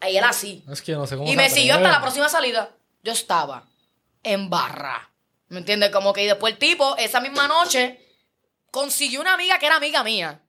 [0.00, 0.64] ahí él así.
[0.70, 2.70] Es que yo no sé cómo Y me siguió hasta la próxima salida.
[3.04, 3.62] Yo estaba
[4.24, 5.08] en barra.
[5.48, 5.90] ¿Me entiendes?
[5.90, 7.98] Como que y después el tipo, esa misma noche,
[8.70, 10.40] consiguió una amiga que era amiga mía.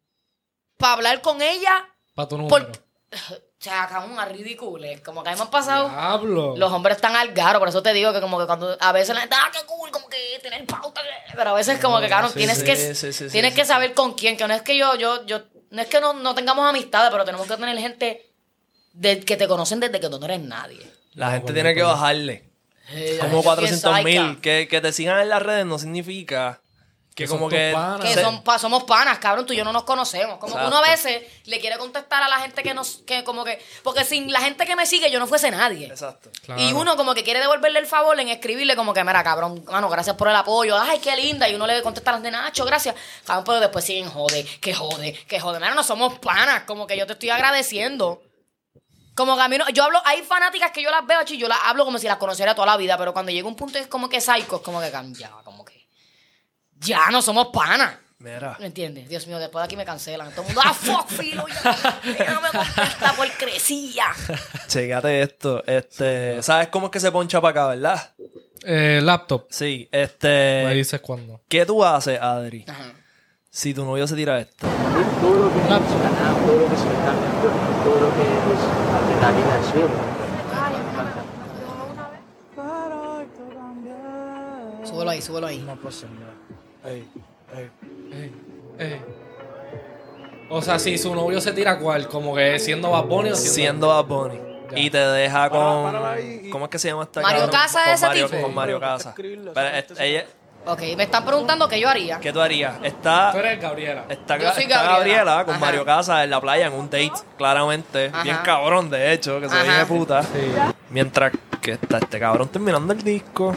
[0.78, 1.88] Para hablar con ella.
[2.16, 2.62] Pa' tu Por...
[2.62, 2.82] número.
[3.62, 4.88] O sea, cabrón, una ridícula.
[5.06, 5.88] Como que hemos pasado.
[5.88, 6.56] Diablo.
[6.58, 9.14] Los hombres están al garo, por eso te digo que como que cuando a veces
[9.14, 11.36] la gente, ah, qué cool, como que tener pauta, que-".
[11.36, 13.56] pero a veces como que, cabrón, sí, tienes sí, que, sí, sí, sí, tienes sí,
[13.58, 13.68] que sí.
[13.68, 16.34] saber con quién, que no es que yo, yo, yo, no es que no, no
[16.34, 18.34] tengamos amistades, pero tenemos que tener gente
[18.94, 20.92] de, que te conocen desde que tú no eres nadie.
[21.14, 22.50] La gente tiene que bajarle.
[22.90, 24.42] Eh, Como gente es bien 400 mil.
[24.42, 26.61] Que, que te sigan en las redes no significa
[27.22, 27.72] que como que...
[27.74, 28.02] panas.
[28.02, 30.38] Que son, pa- somos panas, cabrón, tú y yo no nos conocemos.
[30.40, 33.44] Como que uno a veces le quiere contestar a la gente que nos, que como
[33.44, 35.88] que, porque sin la gente que me sigue yo no fuese nadie.
[35.88, 36.30] Exacto.
[36.46, 36.62] Claro.
[36.62, 39.90] Y uno como que quiere devolverle el favor en escribirle como que, mira, cabrón, mano,
[39.90, 40.78] gracias por el apoyo.
[40.78, 41.48] Ay, qué linda.
[41.50, 42.96] Y uno le contesta a las de Nacho, gracias.
[43.26, 45.60] Cabrón, pero después siguen jode, que jode, que jode.
[45.60, 46.64] Mira, no somos panas.
[46.64, 48.22] Como que yo te estoy agradeciendo.
[49.14, 51.50] Como que a mí no, yo hablo, hay fanáticas que yo las veo, chi, yo
[51.50, 53.88] las hablo como si las conociera toda la vida, pero cuando llega un punto es
[53.88, 55.81] como que psycho, es como que ya, como que
[56.82, 57.96] ya no somos panas.
[58.20, 58.56] Mira.
[58.60, 59.10] ¿Me entiendes?
[59.10, 60.30] Dios mío, después de aquí me cancelan.
[60.32, 62.02] Todo el mundo, ah, fuck, filo, ya.
[62.20, 64.06] Ya no me contesta por crecía.
[64.68, 65.64] Chégate esto.
[65.66, 68.14] Este, ¿Sabes cómo es que se poncha para acá, verdad?
[68.64, 69.48] Eh, laptop.
[69.50, 69.90] Sí.
[69.92, 70.70] Me Este...
[70.76, 71.42] dices cuándo.
[71.50, 72.64] ¿Qué tú haces, Adri?
[72.68, 72.94] Ajá.
[73.50, 74.68] Si tu novio se tira esto.
[75.20, 76.94] Todo lo que es todo lo que se me
[77.84, 78.62] todo lo que es
[78.94, 80.22] adrenalina al suelo.
[84.86, 85.60] Súbelo ahí, súbelo ahí.
[85.60, 86.41] No puede ser, mira.
[86.86, 87.08] Ey,
[87.56, 87.70] ey,
[88.14, 88.32] ey,
[88.80, 89.02] ey.
[90.50, 93.54] O sea, si su novio se tira cuál, como que siendo Bad Bunny o siendo...
[93.54, 94.40] Siendo Bad Bunny.
[94.72, 94.80] Ya.
[94.80, 95.96] Y te deja con.
[96.06, 97.60] ahí y- ¿Cómo es que se llama esta Mario cabrón?
[97.60, 98.42] Casas Con ese Mario- tipo.
[98.42, 99.10] Con Mario Sí,
[99.54, 100.26] pero es- ella,
[100.64, 102.20] Ok, me están preguntando qué yo haría.
[102.20, 102.76] ¿Qué tú harías?
[102.84, 103.32] Está.
[103.32, 104.06] Tú eres Gabriela.
[104.08, 104.98] Está, Yo soy está Gabriela.
[105.24, 105.66] Gabriela, con Ajá.
[105.66, 108.12] Mario Casas en la playa en un date, claramente.
[108.14, 108.22] Ajá.
[108.24, 110.22] Bien cabrón, de hecho, que se ve de puta.
[110.22, 110.30] Sí.
[110.92, 113.56] Mientras que está este cabrón terminando el disco.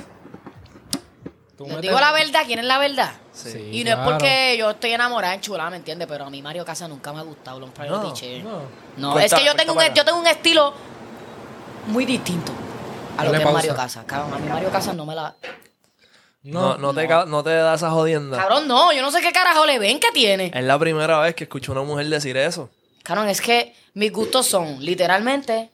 [1.64, 3.12] Tú Les metes- digo la verdad, ¿quién es la verdad?
[3.32, 6.06] Sí, Y no es porque yo estoy enamorada, enchulada, ¿me entiendes?
[6.08, 8.60] Pero a mí Mario Casas nunca me ha gustado, Long Prior No, no.
[8.96, 9.94] No, Cuenta- es que yo tengo, un, acá.
[9.94, 10.74] yo tengo un estilo
[11.88, 12.52] muy distinto
[13.16, 13.56] a lo que es pausa.
[13.58, 14.04] Mario Casas.
[14.06, 15.34] Cabrón, a mí Mario Casas no me la...
[16.42, 18.36] No, no, Te, ca- no te da esa jodienda.
[18.36, 20.50] Cabrón, no, yo no sé qué carajo le ven que tiene.
[20.54, 22.68] Es la primera vez que escucho a una mujer decir eso.
[23.02, 25.70] Cabrón, es que mis gustos son literalmente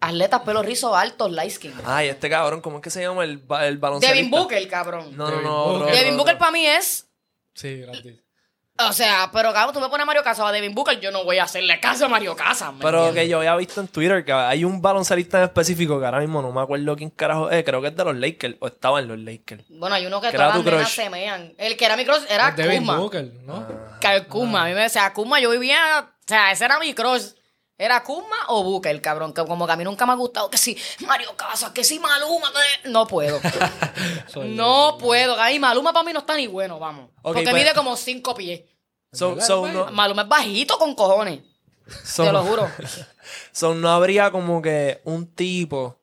[0.00, 1.74] atletas pelo rizo altos, light skin.
[1.84, 4.14] Ay, este cabrón, ¿cómo es que se llama el, ba- el baloncesto?
[4.14, 5.16] Devin Booker, cabrón.
[5.16, 5.64] No, no, Devin no.
[5.64, 5.82] Booker.
[5.82, 6.38] otro, Devin otro, Booker otro.
[6.38, 7.06] para mí es...
[7.54, 8.14] Sí, gratis.
[8.78, 11.10] O sea, pero cabrón, tú me pones a Mario Casas o a Devin Booker, yo
[11.10, 12.74] no voy a hacerle caso a Mario Casas.
[12.74, 13.22] ¿me Pero entiendes?
[13.24, 16.42] que yo había visto en Twitter que hay un baloncelista en específico que ahora mismo
[16.42, 17.64] no me acuerdo quién carajo es.
[17.64, 19.64] Creo que es de los Lakers o estaba en los Lakers.
[19.70, 21.04] Bueno, hay uno que ¿Qué era todas las tu nenas crush?
[21.04, 21.54] se mean.
[21.56, 22.98] El que era mi crush era Devin Kuma.
[22.98, 23.66] Booker, ¿no?
[23.98, 24.64] Que el Kuma.
[24.64, 25.78] A mí me decía, Kuma, yo vivía...
[26.06, 27.28] O sea, ese era mi crush.
[27.78, 29.34] ¿Era Kuma o Booker, cabrón?
[29.34, 31.98] Que como que a mí nunca me ha gustado que si Mario Casas, que si
[31.98, 32.50] Maluma,
[32.82, 32.88] que...
[32.88, 33.38] No puedo.
[34.44, 35.38] No puedo.
[35.40, 37.10] Ay, Maluma para mí no está ni bueno, vamos.
[37.22, 38.62] Porque pues- mide como cinco pies.
[39.12, 41.40] So, ¿Verdad, so, no, Maluma es bajito con cojones.
[42.04, 42.70] so- Te lo juro.
[43.52, 45.98] so, no habría como que un tipo.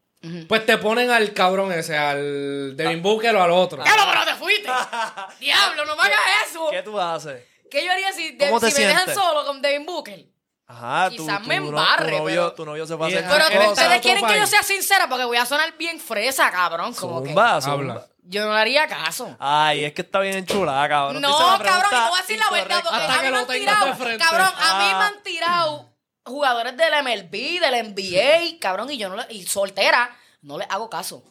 [0.48, 3.84] Pues te ponen al cabrón ese, al Devin Booker o al otro.
[3.84, 4.70] ¡Diablo, pero te fuiste!
[5.42, 6.68] ¡Diablo, no me hagas eso!
[6.72, 7.44] ¿Qué tú haces?
[7.70, 9.22] ¿Qué yo haría si, ¿Cómo te si me dejan sientes?
[9.22, 10.26] solo con Devin Booker?
[10.74, 13.46] Ajá, Quizás tu, me embarre, tu, novio, pero- tu novio se va a hacer Ah,
[13.50, 16.94] Pero ustedes quieren que yo sea sincera porque voy a sonar bien fresa, cabrón.
[16.94, 17.74] Como que Zumba, zumba.
[17.94, 18.08] Habla.
[18.24, 19.36] yo no le haría caso.
[19.40, 21.22] Ay, es que está bien chulada, cabrón.
[21.22, 22.82] No, cabrón, y voy a decir la verdad.
[22.84, 23.86] Porque Hasta a que mí me han tirado,
[24.20, 24.98] cabrón, a mí Ah.
[25.00, 25.94] me han tirado
[26.26, 30.90] jugadores del MLB, del NBA, cabrón, y yo no le, y soltera, no le hago
[30.90, 31.24] caso.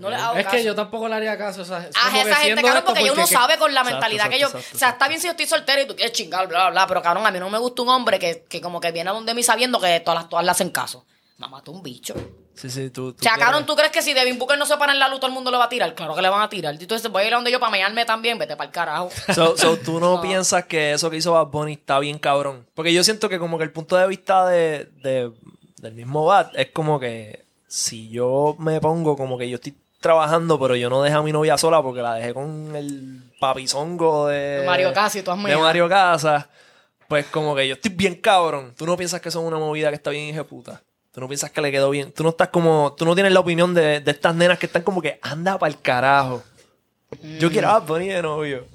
[0.00, 0.56] No le hago Es caso.
[0.56, 3.22] que yo tampoco le haría caso a esa, a como esa gente, cabrón, porque uno
[3.22, 4.46] que- sabe con la Exacto, mentalidad que yo.
[4.46, 6.58] exacto, exacto, o sea, está bien si yo estoy soltero y tú quieres chingar, bla,
[6.64, 8.92] bla, bla, pero cabrón, a mí no me gusta un hombre que, que como que
[8.92, 11.04] viene a donde mí sabiendo que todas las todas le hacen caso.
[11.38, 12.14] Me mató un bicho.
[12.56, 13.14] Sí, sí, tú.
[13.16, 15.20] O sea, cabrón, ¿tú crees que si Devin Booker no se para en la luz,
[15.20, 15.94] todo el mundo le va a tirar?
[15.94, 16.74] Claro que le van a tirar.
[16.74, 18.72] Y tú dices, voy a ir a donde yo para mearme también, vete para el
[18.72, 19.10] carajo.
[19.32, 20.20] So, so, tú no, No.
[20.20, 22.66] piensas que eso que hizo Bad Bunny está bien cabrón.
[22.74, 25.30] Porque yo siento que como que el punto de vista de, de-
[25.76, 30.58] del mismo Bad es como que si yo me pongo como que yo estoy trabajando,
[30.58, 34.62] pero yo no dejé a mi novia sola porque la dejé con el papizongo de
[34.66, 35.56] Mario Casas y tú has de.
[35.56, 36.46] Mario Casas,
[37.08, 38.74] pues como que yo estoy bien cabrón.
[38.76, 40.82] Tú no piensas que eso es una movida que está bien puta.
[41.12, 42.12] Tú no piensas que le quedó bien.
[42.12, 42.94] Tú no estás como.
[42.96, 45.72] Tú no tienes la opinión de, de estas nenas que están como que anda para
[45.72, 46.42] el carajo.
[47.38, 48.66] Yo quiero a Bad Bunny de novio.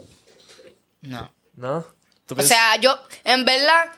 [1.01, 1.31] No.
[1.55, 1.85] ¿No?
[2.25, 3.91] ¿Tú O sea, yo, en verdad,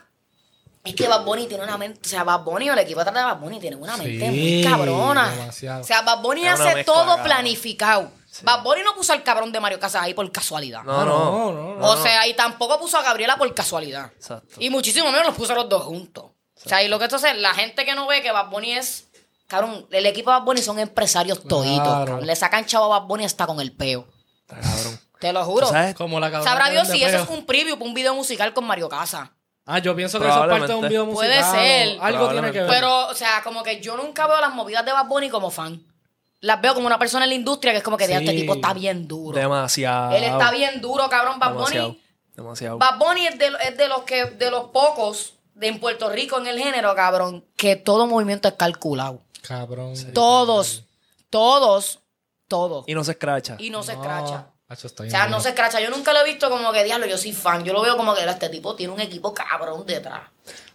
[0.86, 3.16] es que Bad Bunny tiene una mente, o sea, Bad Bunny o el equipo atrás
[3.16, 5.30] de Bad Bunny tiene una mente muy Sí, cabrona.
[5.30, 5.82] demasiado.
[5.82, 8.12] O sea, Bad Bunny hace mezcla, todo planificado.
[8.44, 10.84] Bad Bunny no puso al cabrón de Mario Casas ahí por casualidad.
[10.84, 11.32] No, Ah, no.
[11.32, 11.86] no, no, no.
[11.92, 14.12] o sea, y tampoco puso a Gabriela por casualidad.
[14.16, 14.56] Exacto.
[14.60, 16.26] Y muchísimo menos los puso a los dos juntos.
[16.66, 18.74] O sea, y lo que esto es, la gente que no ve que Bad Bunny
[18.74, 19.08] es.
[19.48, 21.88] Cabrón, el equipo de Bad Bunny son empresarios toditos.
[21.88, 22.26] Cabrón.
[22.26, 24.08] Le sacan chavo a Bad Bunny hasta con el peo.
[24.42, 25.00] Está cabrón.
[25.20, 25.68] Te lo juro.
[25.68, 25.96] ¿Tú sabes?
[25.96, 28.90] Como la Sabrá Dios si eso es un preview para un video musical con Mario
[28.90, 29.30] Casas.
[29.66, 31.28] Ah, yo pienso que eso es parte de un video musical.
[31.28, 31.98] Puede ser.
[32.02, 32.70] Algo tiene que ver.
[32.70, 35.82] Pero, o sea, como que yo nunca veo las movidas de Bad Bunny como fan.
[36.42, 38.42] Las veo como una persona en la industria que es como que "Dios, este Sí.
[38.42, 39.36] tipo está bien duro.
[39.38, 40.16] Demasiado.
[40.16, 41.40] Él está bien duro, cabrón.
[41.40, 41.88] Bad Demasiado.
[41.90, 42.02] Bunny.
[42.36, 42.78] Demasiado.
[42.78, 46.38] Bad Bunny es de, es de los que, de los pocos de en Puerto Rico
[46.38, 49.22] en el género, cabrón, que todo movimiento es calculado.
[49.42, 49.94] Cabrón.
[50.14, 50.84] Todos,
[51.32, 52.00] todos,
[52.48, 52.84] todos.
[52.88, 53.56] Y no se escracha.
[53.58, 54.48] Y no se escracha.
[54.68, 55.80] Está O bien sea, no se escracha.
[55.80, 57.64] Yo nunca lo he visto como que, diablo, yo soy fan.
[57.64, 60.22] Yo lo veo como que este tipo tiene un equipo cabrón detrás.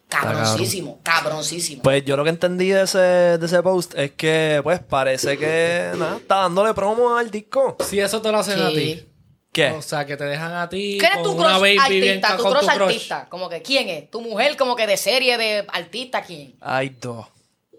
[0.09, 1.83] Cabroncísimo, cabroncísimo.
[1.83, 5.93] Pues yo lo que entendí de ese, de ese post es que, pues, parece que
[5.97, 7.77] nada, está dándole promo al disco.
[7.89, 9.07] Si eso te lo hacen a ti.
[9.53, 9.71] ¿Qué?
[9.71, 12.25] O sea, que te dejan a ti ¿Qué es con tu una crush baby bien
[12.25, 12.37] artista?
[12.37, 12.83] Tu con crush tu crush.
[12.83, 13.29] artista.
[13.29, 14.11] Como que, ¿quién es?
[14.11, 16.23] ¿Tu mujer como que de serie de artista?
[16.23, 16.55] ¿Quién?
[16.61, 17.27] Hay dos.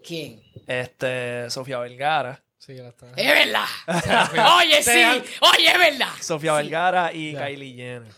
[0.05, 0.41] ¿Quién?
[0.67, 2.43] Este, Sofía Vergara.
[2.63, 3.07] Sí, ya está.
[3.15, 3.65] Es verdad.
[4.57, 4.91] Oye, sí.
[4.91, 6.09] Dejan- Oye, es verdad.
[6.21, 8.13] Sofía Vergara y Kylie Jenner.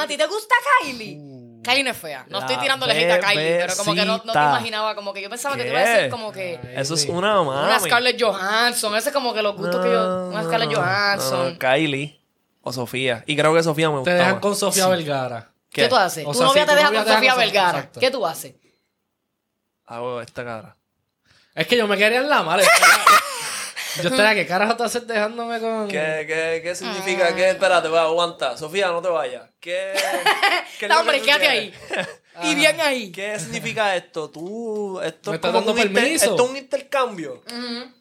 [0.00, 1.60] ¿A ti te gusta Kylie?
[1.62, 2.26] Kylie no es fea.
[2.28, 4.94] No estoy La tirándole hate a Kylie, pero como que no, no te imaginaba.
[4.96, 6.58] Como que yo pensaba que te iba a decir como que...
[6.62, 7.10] Ay, Eso es sí.
[7.10, 7.48] una mami.
[7.64, 8.96] Una Scarlett Johansson.
[8.96, 10.28] Ese es como que los gustos que yo...
[10.30, 11.52] Una Scarlett No, Johansson.
[11.52, 12.20] no, Kylie.
[12.62, 13.22] o Sofía.
[13.26, 14.40] Y creo que Sofía me Te gusta dejan más.
[14.40, 15.50] con Sofía Vergara.
[15.70, 15.88] ¿Qué, ¿Qué?
[15.88, 16.24] tú haces?
[16.26, 17.78] O tu novia si te deja con te Sofía Vergara.
[17.78, 18.00] exacto.
[18.00, 18.54] ¿Qué tú haces?
[19.86, 20.76] Hago esta cara.
[21.54, 22.62] Es que yo me quería en la mala.
[24.02, 25.88] yo estaría, ¿qué carajo te haces dejándome con...?
[25.88, 27.34] ¿Qué, qué, qué significa?
[27.34, 27.50] ¿Qué?
[27.50, 28.56] Espérate, va, aguanta.
[28.56, 29.48] Sofía, no te vayas.
[29.60, 29.92] ¿Qué?
[30.78, 31.72] ¿qué No, hombre, tú quédate ahí.
[32.44, 33.10] y bien ahí.
[33.12, 34.30] ¿Qué significa esto?
[34.30, 37.42] Tú, esto ¿Me es estás como dando un inter- esto es un intercambio.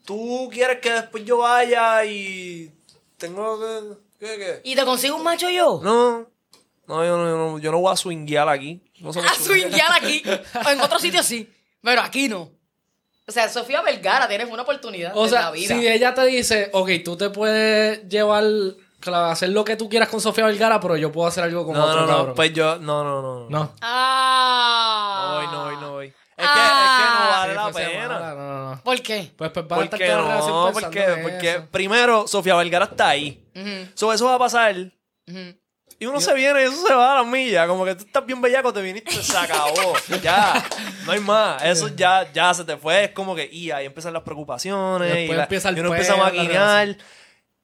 [0.06, 2.72] Tú quieres que después yo vaya y
[3.18, 4.62] tengo que, ¿qué, qué?
[4.64, 5.80] ¿Y te consigo un macho yo?
[5.84, 6.30] No,
[6.88, 8.82] no, yo no, yo no, yo no voy a swinguear aquí.
[9.00, 10.24] No A swinguear aquí.
[10.70, 11.50] En otro sitio sí.
[11.82, 12.52] Pero aquí no.
[13.28, 15.68] O sea, Sofía Vergara, tienes una oportunidad O en sea, la vida.
[15.76, 18.44] si ella te dice, ok, tú te puedes llevar,
[19.00, 21.74] claro, hacer lo que tú quieras con Sofía Vergara, pero yo puedo hacer algo con
[21.76, 22.36] No, otro no, no, cabrón.
[22.36, 23.34] pues yo, no, no, no.
[23.40, 23.60] No, No.
[23.64, 25.38] no Ah.
[25.38, 26.06] voy, no voy, no voy.
[26.38, 28.08] Es que, es que no vale Sí, la pena.
[28.10, 28.82] mala, No, no, no.
[28.84, 29.32] ¿Por qué?
[29.38, 30.70] Pues, pues van a ¿Por estar no?
[30.74, 31.68] Porque, porque eso.
[31.72, 33.42] primero, Sofía Vergara está ahí.
[33.56, 34.76] Ujú, So, eso va a pasar.
[36.00, 37.68] Y uno se viene y eso se va a las millas.
[37.68, 39.94] Como que tú estás bien bellaco, te viniste, se acabó.
[40.22, 40.64] ya,
[41.06, 41.64] no hay más.
[41.64, 43.06] Eso ya, ya se te fue.
[43.06, 45.08] Es como que, y ahí empiezan las preocupaciones.
[45.10, 46.98] Después y, la- empieza el y uno empieza a la maquinar.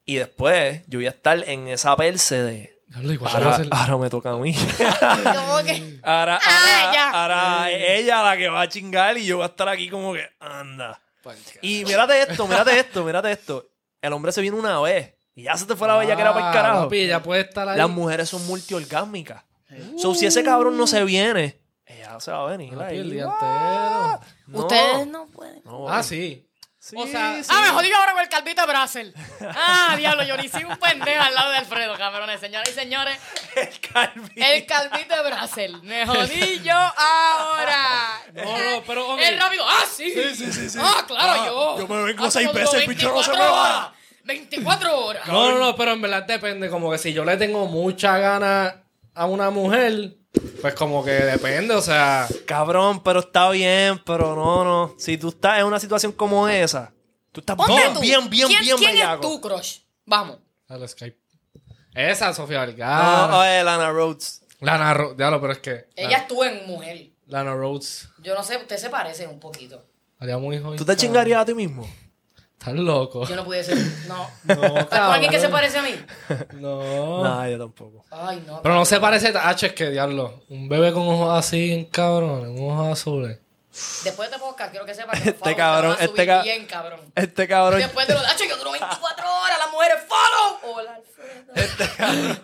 [0.05, 2.77] Y después yo voy a estar en esa perse de.
[2.87, 4.53] Diablo, ¿y cuándo va a Ahora, ahora me toca a mí.
[5.23, 5.99] ¿Cómo que?
[6.03, 9.69] Ahora, Ah, ahora es ella la que va a chingar y yo voy a estar
[9.69, 10.99] aquí como que, anda.
[11.61, 13.65] Y mírate esto, mírate esto, mírate esto.
[14.01, 16.33] El hombre se viene una vez y ya se te fue la bella que era
[16.33, 16.83] para el Ah, carajo.
[16.83, 17.77] papi, ella puede estar ahí.
[17.77, 19.43] Las mujeres son multiorgásmicas.
[19.97, 22.73] So, si ese cabrón no se viene, ella se va a venir.
[22.77, 22.99] Papi, ahí.
[22.99, 24.19] el día entero.
[24.47, 25.61] No, Ustedes no pueden.
[25.63, 26.45] no, Ah, sí.
[26.77, 27.49] sí, o sea, sí.
[27.53, 29.13] Ah, me jodí ahora con el calvito de Brasil.
[29.55, 32.39] Ah, diablo, yo ni soy un pendejo al lado de Alfredo, cabrones.
[32.41, 33.17] Señoras y señores,
[33.55, 34.43] el Calvin.
[34.43, 35.79] el calvito de Brasil.
[35.83, 38.21] Me jodí yo ahora.
[38.33, 39.19] No, no, pero, ok.
[39.21, 39.63] Es rápido.
[39.67, 40.11] Ah, sí.
[40.11, 40.79] Sí, sí, sí, sí.
[40.81, 41.77] Ah, claro, Ah, yo.
[41.79, 43.93] yo me vengo Ah, seis veces, el 24 bicho no se me va.
[44.23, 44.49] Horas.
[44.49, 45.27] 24 horas.
[45.27, 46.69] No, no, no, pero en verdad depende.
[46.69, 50.17] Como que si yo le tengo mucha gana a una mujer,
[50.61, 52.27] pues como que depende, o sea.
[52.45, 54.95] Cabrón, pero está bien, pero no, no.
[54.97, 56.93] Si tú estás en una situación como esa,
[57.31, 57.99] tú estás Ponte bien, tú.
[57.99, 59.13] bien, bien, ¿Quién, bien ¿Quién bellaco.
[59.27, 59.77] es tu crush?
[60.05, 60.37] Vamos.
[60.67, 61.17] Dale, Skype.
[61.93, 63.37] Esa, Sofía No, Vergara.
[63.37, 64.43] oye, Lana Rhodes.
[64.61, 65.17] Lana Rhodes.
[65.17, 65.85] Diablo, pero es que.
[65.95, 67.09] Ella estuvo en mujer.
[67.27, 68.07] Lana Rhodes.
[68.19, 69.85] Yo no sé, ustedes se parecen un poquito.
[70.19, 70.77] Haría muy joven.
[70.77, 71.89] ¿Tú te chingarías a ti mismo?
[72.61, 73.25] Estás loco.
[73.27, 73.73] Yo no pudiese.
[74.07, 74.29] No.
[74.43, 75.51] No, ¿Estás con alguien que se cabrón.
[75.51, 75.95] parece a mí?
[76.59, 77.23] No.
[77.23, 78.05] No, yo tampoco.
[78.11, 78.61] Ay, no.
[78.61, 79.33] Pero no se parece.
[79.35, 80.43] H es que diablo.
[80.49, 83.39] Un bebé con ojos así, en cabrón, con ojos azules.
[84.03, 86.41] Después de este podcast, quiero que sepas que Este cabrón, te a este subir ca-
[86.43, 86.99] bien, cabrón.
[87.15, 87.79] Este cabrón.
[87.79, 90.75] Después de los Hacho, yo duro 24 horas, las mujeres follow.
[90.75, 90.99] Hola.
[91.55, 92.39] Este cabrón.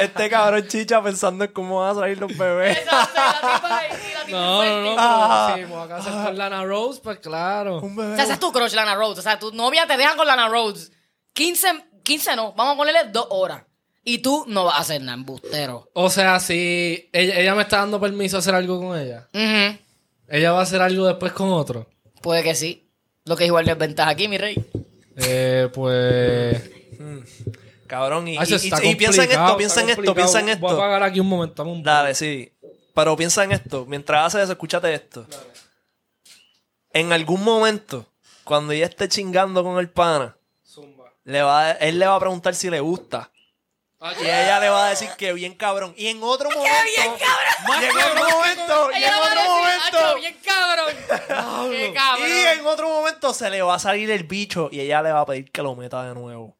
[0.00, 2.78] Este cabrón chicha pensando en cómo van a salir los bebés.
[2.78, 4.96] Esa, esa, la tipa ahí, la tipa No, no, no.
[4.98, 5.52] Ah.
[5.54, 7.80] Si me voy a casar con Lana Rose, pues claro.
[7.80, 9.18] Un O sea, esa es tu crush, Lana Rhodes.
[9.18, 10.92] O sea, tu novia te deja con Lana Rhodes.
[11.34, 11.68] 15,
[12.02, 13.64] 15 no, vamos a ponerle dos horas.
[14.04, 15.88] Y tú no vas a hacer nada, embustero.
[15.94, 19.78] O sea, si ella, ella me está dando permiso a hacer algo con ella, Ujú.
[20.28, 21.88] ella va a hacer algo después con otro.
[22.20, 22.88] Puede que sí.
[23.24, 24.56] Lo que es igual desventaja aquí, mi rey.
[25.16, 26.60] Eh, pues.
[27.92, 30.46] Cabrón, y, Ah, y- está y- y piensa en esto, piensa en esto, piensa en
[30.46, 30.60] complicado.
[30.60, 30.82] Voy a esto.
[30.82, 31.62] apagar aquí un momento.
[31.62, 32.50] un- Dale, sí.
[32.94, 33.84] Pero piensa en esto.
[33.86, 35.26] Mientras haces eso, escúchate esto.
[36.94, 38.06] En algún momento,
[38.44, 41.12] cuando ella esté chingando con el pana, Zumba.
[41.24, 43.30] le va a- él le va a preguntar si le gusta.
[44.00, 45.92] Ah, Y ella le va a decir que bien cabrón.
[45.96, 46.74] Y en otro momento.
[46.96, 47.82] bien cabrón!
[47.82, 48.90] Y en otro momento.
[48.98, 49.98] Y en otro momento.
[49.98, 50.94] "Acho, bien cabrón.
[51.70, 52.28] Qué cabrón.
[52.28, 55.20] Y en otro momento se le va a salir el bicho y ella le va
[55.20, 56.56] a pedir que lo meta de nuevo.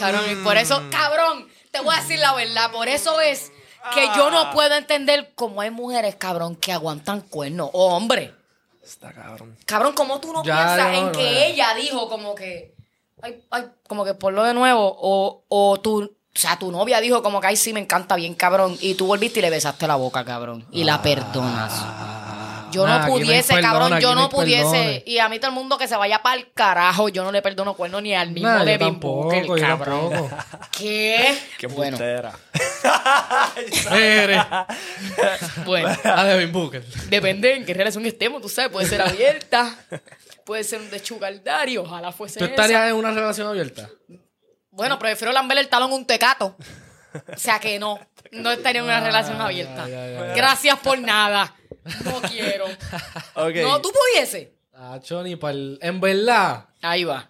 [0.00, 0.90] Cabrón, y por eso, Mm.
[0.90, 2.70] cabrón, te voy a decir la verdad.
[2.72, 3.52] Por eso es
[3.94, 4.30] que yo Ah.
[4.30, 7.70] no puedo entender cómo hay mujeres, cabrón, que aguantan cuernos.
[7.72, 8.34] O hombre.
[8.82, 9.56] Está cabrón.
[9.66, 12.74] Cabrón, ¿cómo tú no Ya, piensas en no, que ella dijo como que.
[13.22, 14.96] Ay, ay, como que ponlo de nuevo.
[15.00, 16.02] O, o tu.
[16.02, 18.76] O sea, tu novia dijo como que ay sí me encanta bien, cabrón.
[18.80, 20.66] Y tú volviste y le besaste la boca, cabrón.
[20.70, 21.72] Y la perdonas.
[22.70, 23.98] Yo Nah, no pudiese, cabrón.
[24.00, 25.02] Yo no pudiese.
[25.06, 27.08] Y a mí todo el mundo que se vaya para el carajo.
[27.08, 30.10] Yo no le perdono cuerno ni al mismo Nah, de tampoco, Booker, cabrón.
[30.10, 30.36] tampoco.
[30.76, 31.36] ¿Qué?
[31.58, 31.98] Qué bueno,
[35.64, 35.88] bueno.
[36.04, 36.84] A Devin Booker.
[37.08, 38.70] Depende en qué relación estemos, tú sabes.
[38.70, 39.74] Puede ser abierta.
[40.44, 42.54] Puede ser un de sugar daddy, Ojalá fuese ¿Tú esa.
[42.54, 43.88] estarías en una relación abierta?
[44.70, 46.56] Bueno, prefiero lamberle el talón un tecato.
[47.34, 47.98] O sea que no.
[48.32, 49.88] No estaría en una relación abierta.
[49.88, 51.54] ya, ya, Gracias por nada.
[52.04, 52.66] No quiero.
[53.62, 54.54] No, tú pudiese.
[54.70, 56.68] Tacho, ni pa'l- En verdad.
[56.82, 57.28] Ahí va.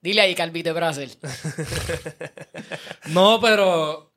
[0.00, 1.16] Dile ahí, Calvite Brasil.
[3.06, 4.12] No, pero.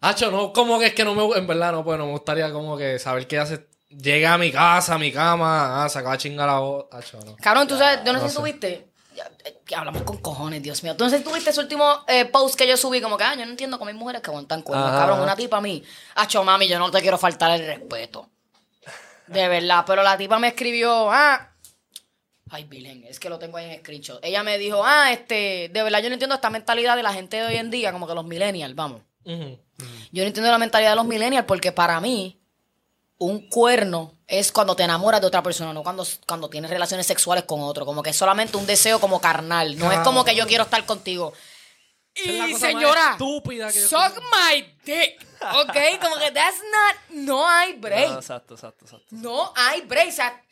[0.00, 1.36] Hacho, no, como que es que no me.
[1.38, 3.66] En verdad, no, pues no me gustaría como que saber ella se.
[3.88, 6.86] Llega a mi casa, a mi cama, ah, se acaba de chingar la voz.
[6.90, 7.36] Hacho, no.
[7.36, 8.88] Cabrón, tú sabes, yo no, no sé si tuviste.
[9.44, 10.92] Eh, que hablamos con cojones, Dios mío.
[10.92, 13.78] Entonces tuviste ese último eh, post que yo subí, como que, ah, yo no entiendo
[13.78, 14.88] cómo hay mujeres que aguantan cuernos.
[14.88, 14.98] Ajá.
[14.98, 15.82] Cabrón, una tipa a mí,
[16.14, 18.28] acho mami, yo no te quiero faltar el respeto.
[19.26, 21.52] De verdad, pero la tipa me escribió, ah,
[22.50, 24.24] ay, Bilén, es que lo tengo ahí en screenshot.
[24.24, 27.38] Ella me dijo, ah, este, de verdad yo no entiendo esta mentalidad de la gente
[27.38, 29.02] de hoy en día, como que los millennials, vamos.
[29.24, 32.40] Yo no entiendo la mentalidad de los millennials porque para mí
[33.18, 37.44] un cuerno es cuando te enamoras de otra persona, no cuando, cuando tienes relaciones sexuales
[37.44, 37.86] con otro.
[37.86, 39.78] Como que es solamente un deseo como carnal.
[39.78, 41.32] No es como que yo quiero estar contigo.
[42.14, 45.24] Es Y señora, estúpida que yo suck my dick.
[45.54, 46.00] ¿Ok?
[46.00, 46.96] Como que that's not...
[47.10, 48.12] No hay No, break.
[48.16, 49.06] exacto, exacto, exacto.
[49.10, 50.08] No hay break.
[50.08, 50.42] O sea,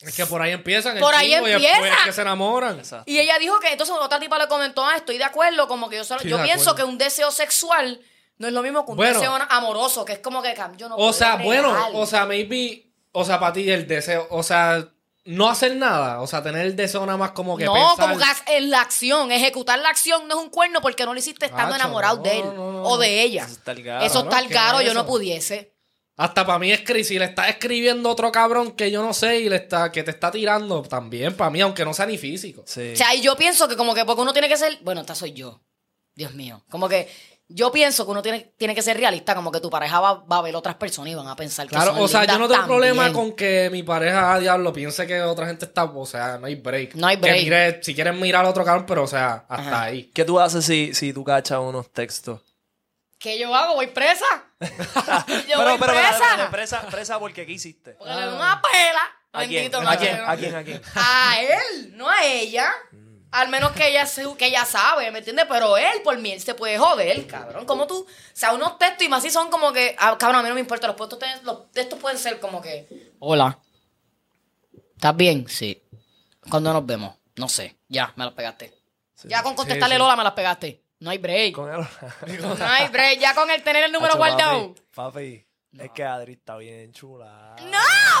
[0.00, 0.96] Es que por ahí empiezan.
[0.96, 1.94] el Por ahí chingo y después empieza.
[2.00, 2.78] es que se enamoran.
[2.80, 3.08] Exacto.
[3.10, 5.96] Y ella dijo que entonces otra tipa le comentó, ah, estoy de acuerdo, como que
[5.96, 6.76] yo solo, Sí, yo pienso acuerdo.
[6.76, 8.00] que un deseo sexual
[8.38, 9.14] no es lo mismo que un Bueno.
[9.18, 12.83] deseo amoroso, que es como que yo no O puedo sea, bueno, o sea, maybe,
[13.16, 14.88] o sea, para ti el deseo, o sea,
[15.24, 17.96] no hacer nada, o sea, tener el deseo nada más como que no, pensar.
[17.96, 21.18] como que en la acción, ejecutar la acción no es un cuerno porque no lo
[21.18, 23.44] hiciste estando Acho, enamorado no, de él no, no, o de ella.
[23.44, 24.04] Eso está el garo.
[24.04, 24.42] Eso está ¿no?
[24.42, 25.72] el ¿Qué caro, es yo no pudiese.
[26.16, 29.48] Hasta para mí escribir, si le está escribiendo otro cabrón que yo no sé y
[29.48, 32.64] le está, que te está tirando, también para mí, aunque no sea ni físico.
[32.66, 32.92] Sí.
[32.92, 35.14] O sea, y yo pienso que como que porque uno tiene que ser, bueno, esta
[35.14, 35.60] soy yo.
[36.14, 36.64] Dios mío.
[36.68, 37.08] Como que
[37.56, 40.38] yo pienso que uno tiene, tiene que ser realista, como que tu pareja va, va
[40.38, 42.48] a ver otras personas y van a pensar que Claro, son o sea, yo no
[42.48, 42.66] tengo también.
[42.66, 46.46] problema con que mi pareja, ah, diablo, piense que otra gente está, o sea, no
[46.46, 46.94] hay break.
[46.96, 47.42] No hay Que break.
[47.44, 49.82] mire, si quieres mirar a otro cabrón, pero o sea, hasta Ajá.
[49.82, 50.10] ahí.
[50.12, 52.40] ¿Qué tú haces si, si tú cachas unos textos?
[53.18, 53.74] ¿Qué yo hago?
[53.76, 54.24] ¿Voy presa?
[54.60, 54.66] yo
[55.28, 56.10] pero, voy pero, presa.
[56.10, 57.92] espérate, presa, presa porque ¿qué hiciste?
[57.92, 59.00] Porque le doy una pela.
[59.32, 59.50] ¿A quién?
[59.70, 60.20] Bendito, no ¿A quién?
[60.26, 60.54] ¿A quién?
[60.54, 60.82] ¿A quién?
[60.96, 62.72] A él, no a ella.
[63.34, 65.46] Al menos que ella, se- que ella sabe, ¿me entiendes?
[65.48, 67.66] Pero él, por mí, él se puede joder, cabrón.
[67.66, 70.42] Como tú, o sea, unos textos y más si son como que, ah, cabrón, a
[70.44, 73.58] mí no me importa, los, puestos, los textos pueden ser como que, hola,
[74.94, 75.48] ¿estás bien?
[75.48, 75.82] Sí.
[76.48, 77.16] ¿Cuándo nos vemos?
[77.36, 78.72] No sé, ya, me las pegaste.
[79.24, 79.98] ya con contestarle sí.
[79.98, 80.82] Lola me las pegaste.
[81.00, 81.54] No hay break.
[81.54, 81.86] Con él.
[82.40, 84.74] No hay break, ya con el tener el número Hacho, guardado.
[84.74, 85.46] Papi, papi,
[85.78, 87.56] es que Adri está bien chula.
[87.60, 87.78] No,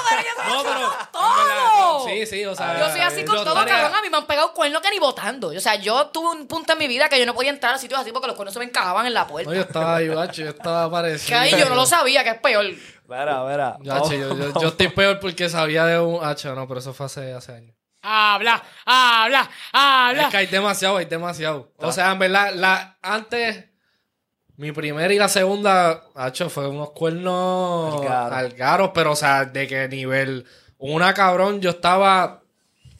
[0.08, 0.88] pero yo soy No, así pero.
[0.88, 2.04] con todo.
[2.08, 2.78] Sí, sí, o sea.
[2.78, 3.94] Yo soy así con todo, estaría- cabrón.
[3.98, 5.48] A mí me han pegado cuernos que ni votando.
[5.48, 7.78] O sea, yo tuve un punto en mi vida que yo no podía entrar a
[7.78, 9.50] sitios así porque los cuernos se me encajaban en la puerta.
[9.50, 11.28] No, yo estaba ahí, bacho, yo estaba parecido.
[11.28, 12.66] que ahí yo no lo sabía, que es peor.
[13.06, 13.76] Mira.
[13.80, 17.06] Gacho, yo, yo, yo estoy peor porque sabía de un Hacho, no, pero eso fue
[17.06, 17.76] hace, hace años.
[18.06, 20.22] Habla, habla, habla.
[20.24, 21.72] Es que hay demasiado, hay demasiado.
[21.78, 23.64] O sea, en verdad, la, antes,
[24.56, 28.38] mi primera y la segunda, Hacho, fue unos cuernos Algaros.
[28.38, 30.44] algaros, pero o sea, de qué nivel.
[30.78, 32.42] Una cabrón, yo estaba.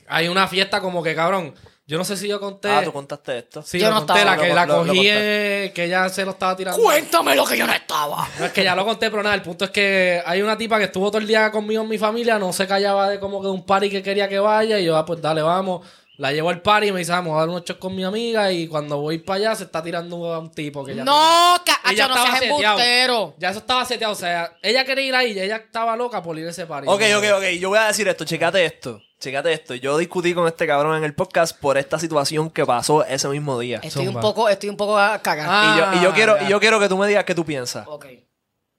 [0.08, 1.54] Hay una fiesta como que cabrón.
[1.86, 2.70] Yo no sé si yo conté.
[2.70, 3.62] Ah, tú contaste esto.
[3.62, 4.36] Sí, Yo no conté, estaba.
[4.36, 6.82] la que Lo- la lo- lo cogí, eh, que ella se lo estaba tirando.
[6.82, 8.26] Cuéntame lo que yo no estaba.
[8.38, 10.78] No, es que ya lo conté, pero nada, el punto es que hay una tipa
[10.78, 13.48] que estuvo todo el día conmigo en mi familia, no se callaba de como que
[13.48, 15.86] de un party que quería que vaya, y yo, ah, pues dale, vamos.
[16.16, 18.04] La llevo al party y me dice, "Ah, vamos a dar unos shots con mi
[18.04, 21.56] amiga, y cuando voy para allá se está tirando a un tipo que ya No,
[21.66, 22.62] ca- Ella Acho, no seas seteado.
[22.78, 23.34] embustero.
[23.38, 26.38] Ya eso estaba seteado, o sea, ella quería ir ahí, y ella estaba loca por
[26.38, 26.86] ir a ese party.
[26.88, 27.44] Ok, No, ok, ok.
[27.58, 28.24] Yo voy a decir esto.
[28.24, 29.02] Checate esto.
[29.18, 29.74] Checate esto.
[29.74, 33.58] Yo discutí con este cabrón en el podcast por esta situación que pasó ese mismo
[33.58, 33.80] día.
[33.82, 35.46] Estoy un poco, estoy un poco cagada.
[35.48, 36.44] Ah, y, yo, y yo quiero, ya.
[36.46, 37.86] y yo quiero que tú me digas qué tú piensas.
[37.88, 38.06] Ok.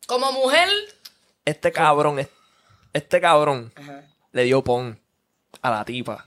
[0.07, 0.69] Como mujer.
[1.43, 2.29] Este cabrón, es-
[2.93, 4.03] este cabrón Ajá.
[4.31, 4.99] le dio pon
[5.61, 6.25] a la tipa.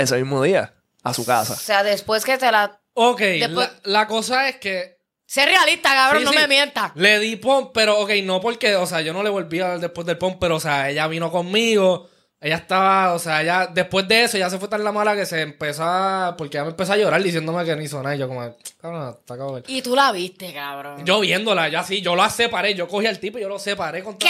[0.00, 0.74] Ese mismo día.
[1.02, 1.56] A su O casa.
[1.56, 2.80] sea, después que te la.
[2.94, 6.38] Ok, Después- la, la cosa es que Sé realista, cabrón, Sí, no sí.
[6.38, 6.90] me mientas.
[6.96, 9.78] Le di pon, pero ok, no porque, o sea, yo no le volví a dar
[9.78, 12.08] después del pon, pero o sea, ella vino conmigo.
[12.40, 15.26] Ella estaba, o sea, ella, después de eso, ya se fue tan la mala que
[15.26, 18.16] se empezó a, porque ella me empezó a llorar diciéndome que no hizo nada.
[18.16, 19.62] Y yo como, cabrón, está cabrón.
[19.68, 21.04] Y tú la viste, cabrón.
[21.04, 24.02] Yo viéndola, ya sí, yo la separé, yo cogí al tipo y yo lo separé
[24.02, 24.26] con ¿Qué?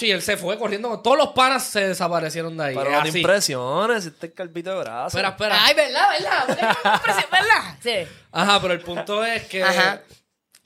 [0.00, 2.74] Y él se fue corriendo con todos los panas se desaparecieron de ahí.
[2.74, 4.06] Pero no te impresiones.
[4.06, 5.08] Este es calvito de brazo.
[5.08, 5.58] Espera, espera.
[5.60, 6.08] Ay, ¿verdad?
[6.18, 6.46] ¿Verdad?
[7.30, 7.76] ¿Verdad?
[7.82, 8.10] Sí.
[8.32, 9.62] Ajá, pero el punto es que.
[9.62, 10.00] Ajá.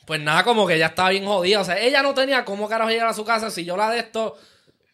[0.06, 1.60] Pues nada, como que ella estaba bien jodida.
[1.60, 3.50] O sea, ella no tenía cómo carajo llegar a su casa.
[3.50, 4.36] Si yo la de esto,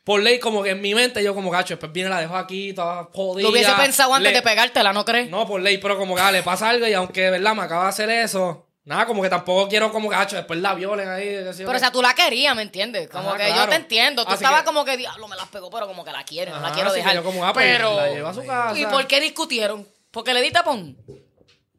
[0.04, 2.72] por ley, como que en mi mente, yo como gacho, después viene la dejo aquí,
[2.72, 3.42] toda jodida.
[3.44, 5.30] Lo hubiese pensado antes Le- de pegártela, ¿no crees?
[5.30, 7.54] No, por ley, pero como que ah, le pasa algo y aunque, ¿verdad?
[7.54, 8.65] Me acaba de hacer eso.
[8.86, 11.40] Nada, como que tampoco quiero como gacho, después la violen ahí.
[11.56, 13.08] Pero, o sea, tú la querías, ¿me entiendes?
[13.10, 14.24] Como Ajá, que yo te entiendo.
[14.24, 16.52] Tú Así estabas que- como que, diablo, me las pegó, pero como que la quiere,
[16.52, 17.16] no la quiero así que dejar.
[17.16, 17.96] yo como, ah, pues, pero...
[17.96, 18.78] la llevo a su casa.
[18.78, 19.86] ¿Y por qué discutieron?
[20.12, 20.96] ¿Porque le di tapón?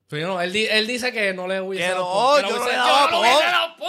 [0.09, 2.57] Pero yo no, él, di- él dice que no le hubiese Que dado no, yo
[2.59, 3.09] no le daba.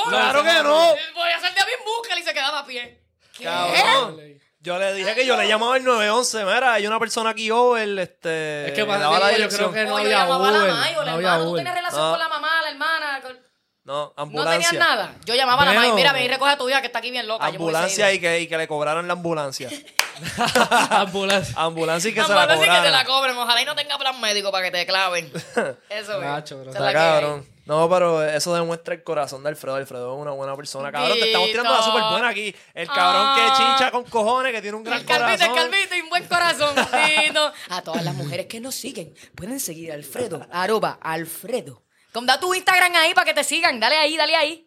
[0.08, 0.78] Claro que no.
[1.14, 3.02] Voy a hacer de Booker y se quedaba a pie.
[3.36, 3.44] ¿Qué?
[3.44, 4.20] Cabrón.
[4.68, 6.44] Yo le dije que yo le llamaba el 911.
[6.44, 7.98] Mira, hay una persona aquí over.
[7.98, 10.58] Este, Es que daba la yo creo que no O yo había llamaba a la
[10.58, 11.42] Uber, mamá o la no había hermana.
[11.44, 11.58] ¿Tú Uber.
[11.64, 12.10] tenías relación No.
[12.10, 13.20] con la mamá, la hermana?
[13.22, 13.38] con-
[13.84, 14.68] No, No ambulancia.
[14.70, 15.14] tenías nada.
[15.24, 15.80] Yo llamaba a la Bueno.
[15.88, 17.46] mamá y mira, ven y recoge a tu hija que está aquí bien loca.
[17.46, 19.70] Ambulancia y que, y que le cobraran la ambulancia.
[20.90, 21.54] Ambulancia.
[21.56, 23.36] Ambulancia y que se Vamos la decir que te la cobren.
[23.38, 25.32] Ojalá y no tenga plan médico para que te claven.
[25.88, 26.50] Eso es.
[26.68, 27.46] Está cabrón.
[27.68, 29.76] No, pero eso demuestra el corazón de Alfredo.
[29.76, 30.90] Alfredo es una buena persona.
[30.90, 32.54] Cabrón, te estamos tirando la súper buena aquí.
[32.74, 33.54] El cabrón que Ah.
[33.56, 35.70] chincha con cojones, que tiene un gran El calvito, el corazón.
[35.70, 37.52] calvito y un buen corazoncito.
[37.70, 40.46] A todas las mujeres que nos siguen, pueden seguir a Alfredo.
[40.50, 41.82] Arroba Alfredo.
[42.12, 43.78] Como da tu Instagram ahí para que te sigan.
[43.78, 44.66] Dale ahí, dale ahí.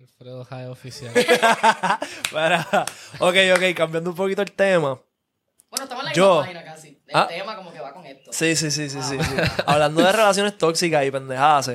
[0.00, 1.12] Alfredo Jai oficial.
[2.32, 2.66] Para-
[3.18, 4.98] Ok, ok, cambiando un poquito el tema.
[5.68, 6.88] Bueno, estamos en la Yo- misma página casi.
[7.06, 7.26] El Ah.
[7.28, 8.32] tema como que va con esto.
[8.32, 9.18] Sí, sí, sí, sí, sí.
[9.22, 9.34] sí.
[9.66, 11.70] Hablando de relaciones tóxicas y pendejadas,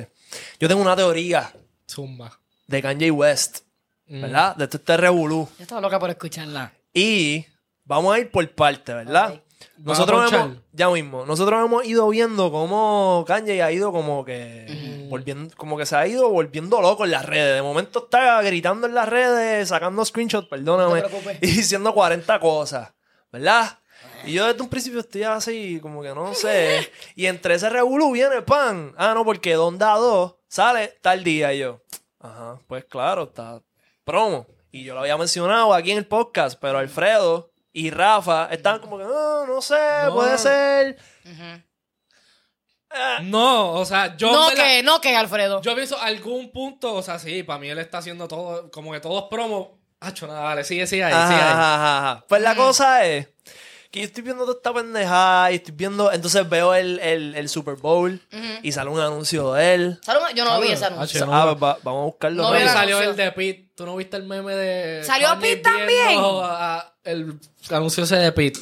[0.58, 1.52] yo tengo una teoría
[1.88, 2.38] Zumba.
[2.66, 3.60] de Kanye West,
[4.06, 4.56] ¿verdad?
[4.56, 5.48] De todo este revolú.
[5.58, 6.72] Yo estaba loca por escucharla.
[6.92, 7.44] Y
[7.84, 9.42] vamos a ir por parte, ¿verdad?
[9.78, 14.24] Nosotros ¿Vas a hemos, ya mismo, nosotros hemos ido viendo cómo Kanye ha ido como
[14.24, 17.56] que volviendo, como que se ha ido volviendo loco en las redes.
[17.56, 21.08] De momento está gritando en las redes, sacando screenshots, perdóname, No
[21.40, 22.92] y diciendo 40 cosas,
[23.32, 23.78] ¿verdad?
[24.24, 26.90] Y yo desde un principio estoy así, como que no sé.
[27.14, 28.94] Y entre ese revolú viene pan.
[28.96, 31.52] Ah, no, porque Don Dado sale tal día.
[31.52, 31.82] Y yo,
[32.20, 33.62] ajá, pues claro, está
[34.04, 34.46] promo.
[34.72, 38.98] Y yo lo había mencionado aquí en el podcast, pero Alfredo y Rafa estaban como
[38.98, 40.14] que, no, no sé, No.
[40.14, 40.96] puede ser.
[43.24, 44.32] No, o sea, yo.
[44.32, 45.60] No que, no que, Alfredo.
[45.60, 49.00] Yo pienso algún punto, o sea, sí, para mí él está haciendo todo, como que
[49.00, 49.68] todos promos.
[50.00, 51.48] Hacho, nada, dale, sigue, sigue ahí, Ajá, sigue ahí.
[51.48, 52.24] ajá, ajá, ajá.
[52.28, 53.28] Pues la cosa es
[53.96, 57.48] que yo estoy viendo toda esta pendejada y estoy viendo, entonces veo el, el, el
[57.48, 58.20] Super Bowl
[58.62, 60.00] y sale un anuncio de él.
[60.34, 61.20] Yo no vi ese Ah, anuncio.
[61.20, 61.34] che, no.
[61.34, 62.42] Ah, va- vamos a buscarlo.
[62.42, 62.72] No el rápido.
[62.74, 63.10] salió anuncio.
[63.10, 63.68] el de Pete.
[63.74, 65.02] ¿Tú no viste el meme de.
[65.04, 66.08] ¿Salió Kanye Pete también?
[66.08, 67.38] viendo a- el
[67.70, 68.60] anuncio ese de Pete.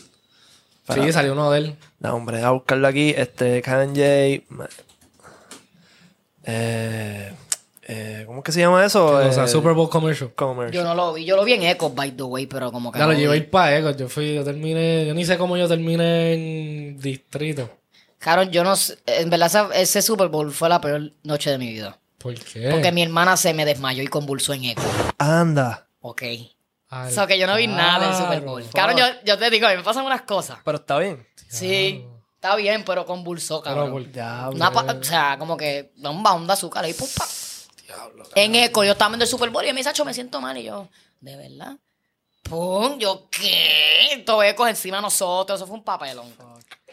[0.93, 1.77] Sí, salió uno de él.
[1.99, 3.13] No, hombre, a buscarlo aquí.
[3.17, 4.45] Este, Kanye.
[6.45, 7.35] Eh,
[7.87, 9.05] eh, ¿Cómo es que se llama eso?
[9.07, 10.33] o sea, Eh, Super Bowl commercial.
[10.73, 11.25] Yo no lo vi.
[11.25, 12.99] Yo lo vi en Echo, by the way, pero como que.
[12.99, 13.41] Ya no lo llevé vi.
[13.41, 13.97] a ir para Ecos.
[13.97, 15.07] Yo fui, yo terminé.
[15.07, 17.71] Yo ni sé cómo yo terminé en distrito.
[18.19, 18.99] Claro, yo no sé.
[19.07, 21.99] En verdad, esa- ese Super Bowl fue la peor noche de mi vida.
[22.19, 22.71] ¿Por qué?
[22.71, 24.83] Porque mi hermana se me desmayó y convulsó en Echo.
[25.19, 25.87] Anda.
[26.01, 26.23] Ok.
[26.91, 28.63] O sea, que yo no vi nada del Super Bowl.
[28.73, 30.59] Claro, yo, yo te digo, a mí me pasan unas cosas.
[30.65, 31.27] Pero está bien.
[31.49, 32.05] Sí,
[32.37, 33.91] está bien, pero convulsó, Pero cabrón.
[33.93, 37.25] por- Ya, Una o sea, como que da un bound de azúcar ahí, pum, pa.
[38.35, 40.57] En eco, yo estaba viendo el Super Bowl y me dice, "Acho, me siento mal.
[40.57, 40.89] Y yo,
[41.21, 41.77] ¿de verdad?
[42.45, 44.23] Pum, yo, ¿qué?
[44.27, 45.59] Todo ecos encima de nosotros.
[45.59, 46.27] Eso fue un papelón.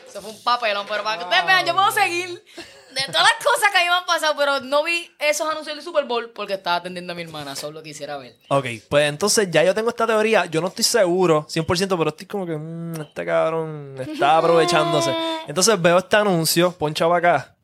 [0.07, 0.85] Eso fue un papelón.
[0.87, 3.87] Pero para que ustedes vean, yo puedo seguir de todas las cosas que a mí
[3.87, 7.15] me han pasado, pero no vi esos anuncios del Super Bowl porque estaba atendiendo a
[7.17, 7.55] mi hermana.
[7.57, 8.37] Solo quisiera ver.
[8.47, 10.45] Ok, pues entonces ya yo tengo esta teoría.
[10.45, 15.13] Yo no estoy seguro 100%, pero estoy como que mm, este cabrón está aprovechándose.
[15.47, 16.71] Entonces veo este anuncio.
[16.71, 17.55] Poncha para acá.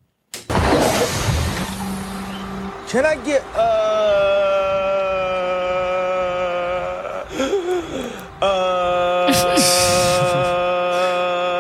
[2.88, 3.58] Can I get uh
[8.42, 9.28] uh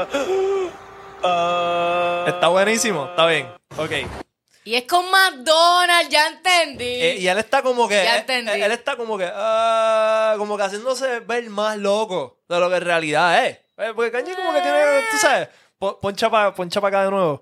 [1.23, 3.07] uh Está buenísimo.
[3.09, 3.47] Está bien.
[3.77, 3.91] Ok.
[4.63, 6.83] Y es con McDonald's, ya entendí.
[6.85, 7.95] Eh, y él está como que.
[7.95, 8.51] Ya eh, entendí.
[8.51, 9.29] Él, está como que.
[9.33, 13.57] ah, como que haciéndose ver más loco de lo que en realidad es.
[13.77, 15.01] Eh, porque Kanye como que tiene.
[15.11, 15.47] Tú sabes.
[15.79, 17.41] po- Poncha para poncha pa acá de nuevo.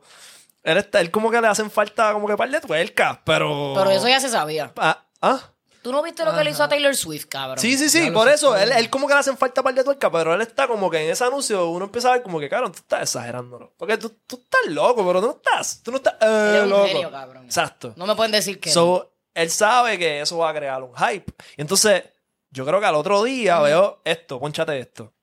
[0.66, 3.74] Él, está, él como que le hacen falta como que par de tuercas, pero.
[3.76, 4.74] pero eso ya se sabía.
[4.78, 5.40] Ah, ¿ah?
[5.84, 7.60] ¿Tú no viste lo que le hizo a Taylor Swift, cabrón?
[7.60, 8.58] Sí, sí, sí, por eso.
[8.58, 11.06] Él, él como que le hacen falta par de tuercas, pero él está como que
[11.06, 13.72] en ese anuncio uno empieza a ver como que, cabrón, tú estás exagerándolo.
[13.78, 15.84] Porque tú, tú estás loco, pero tú no estás.
[15.84, 16.16] Tú no estás.
[16.22, 16.88] eh, es un loco.
[16.88, 17.46] genio, cabrón.
[17.46, 17.94] Exacto.
[17.96, 19.08] No me pueden decir que no.
[19.36, 21.32] Él sabe que eso va a crear un hype.
[21.56, 22.04] Y entonces,
[22.50, 25.14] yo creo que al otro día veo esto, ponchate esto.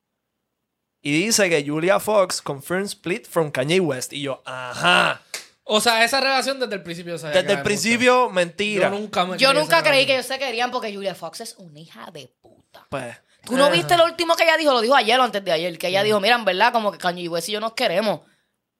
[1.00, 4.12] Y dice que Julia Fox confirmed split from Kanye West.
[4.12, 5.20] Y yo, ajá.
[5.64, 8.90] O sea, esa relación desde el principio se Desde el principio, mentira.
[8.90, 11.54] Yo nunca me Yo creí nunca creí que ellos se querían porque Julia Fox es
[11.58, 12.86] una hija de puta.
[12.88, 13.16] Pues.
[13.44, 14.72] ¿Tú no eh, viste lo último que ella dijo?
[14.72, 15.78] Lo dijo ayer o antes de ayer.
[15.78, 18.20] Que ella dijo, mira, en verdad, como que Kanye West y yo nos queremos.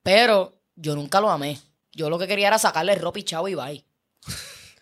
[0.02, 1.58] Pero yo nunca lo amé.
[1.92, 3.84] Yo lo que quería era sacarle ropa y chavo y bye.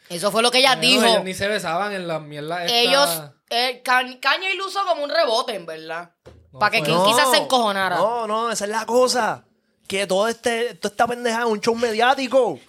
[0.09, 1.05] Eso fue lo que ella Bueno, dijo.
[1.07, 2.77] Ellos ni se besaban en la mierda esta.
[2.77, 6.13] Ellos, eh, Kan- Kanye lo usó como un rebote, en verdad.
[6.59, 7.97] Para que no, quizás se encojonara.
[7.97, 9.45] No, no, esa es la cosa.
[9.91, 12.61] Que todo este, toda esta pendeja es un show mediático.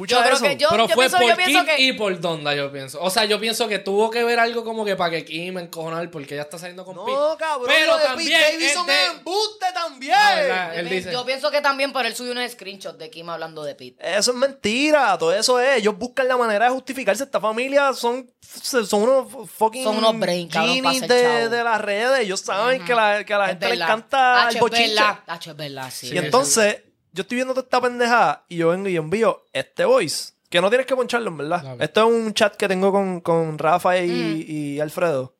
[0.00, 0.44] Escucha Yo creo eso.
[0.44, 1.82] que yo, Pero yo fue pienso, por yo pienso Kim que...
[1.82, 3.00] y por Donda, yo pienso.
[3.02, 5.60] O sea, yo pienso que tuvo que ver algo como que para que Kim me
[5.60, 7.12] encojonar porque ella está saliendo con Pete.
[7.16, 7.66] No, cabrón.
[7.68, 10.14] Pero de también Pete Davidson es de- es embuste también.
[10.16, 11.12] Ah, Yo dice.
[11.12, 13.96] Yo pienso que también, pero él subió unos screenshots de Kim hablando de Pete.
[14.16, 15.78] Eso es mentira, todo eso es.
[15.78, 17.24] Ellos buscan la manera de justificarse.
[17.24, 22.20] Esta familia son, son unos fucking Son unos brain, cabrón, de, las redes.
[22.20, 24.94] Ellos saben que, la, que a la Es gente le encanta el es bochinche.
[24.94, 25.18] verdad.
[25.26, 26.10] Hacho, es verdad, sí.
[26.12, 26.82] Y entonces,
[27.12, 30.32] yo estoy viendo toda esta pendeja y yo vengo y envío este voice.
[30.48, 31.62] Que no tienes que poncharlo, en verdad.
[31.62, 31.84] Dale.
[31.84, 34.44] Esto es un chat que tengo con, con Rafa y, Mm.
[34.50, 35.34] y Alfredo.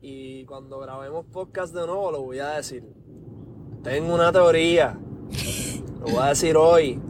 [0.00, 2.84] y cuando grabemos podcast de nuevo lo voy a decir.
[3.82, 4.98] Tengo una teoría.
[6.00, 7.00] Lo voy a decir hoy,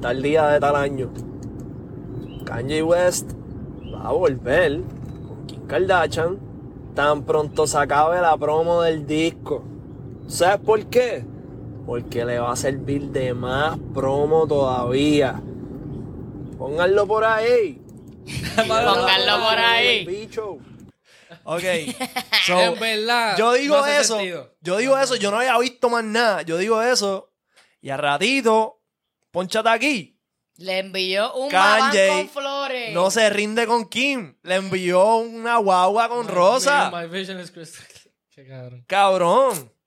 [0.00, 1.10] tal día de tal año.
[2.44, 3.32] Kanye West
[3.94, 4.80] va a volver
[5.28, 6.38] con Kim Kardashian
[6.94, 9.62] tan pronto se acabe la promo del disco.
[10.26, 11.24] ¿Sabes por qué?
[11.90, 15.42] Porque le va a servir de más promo todavía.
[16.56, 17.82] Pónganlo por ahí.
[18.56, 20.04] Pónganlo por ahí.
[20.06, 20.58] Bicho.
[21.42, 21.64] Ok.
[22.46, 24.18] so, En verdad, yo digo no eso.
[24.18, 24.54] sentido.
[24.60, 25.16] Yo digo eso.
[25.16, 26.42] Yo no había visto más nada.
[26.42, 27.32] Yo digo eso.
[27.80, 28.80] Y a ratito,
[29.32, 30.16] ponchate aquí.
[30.58, 32.94] Le envió un Kanye con flores.
[32.94, 34.38] No se rinde con Kim.
[34.44, 36.88] Le envió una guagua con rosa.
[36.92, 37.84] My vision is crystal.
[38.30, 38.84] Qué cabrón.
[38.86, 39.79] Cabrón.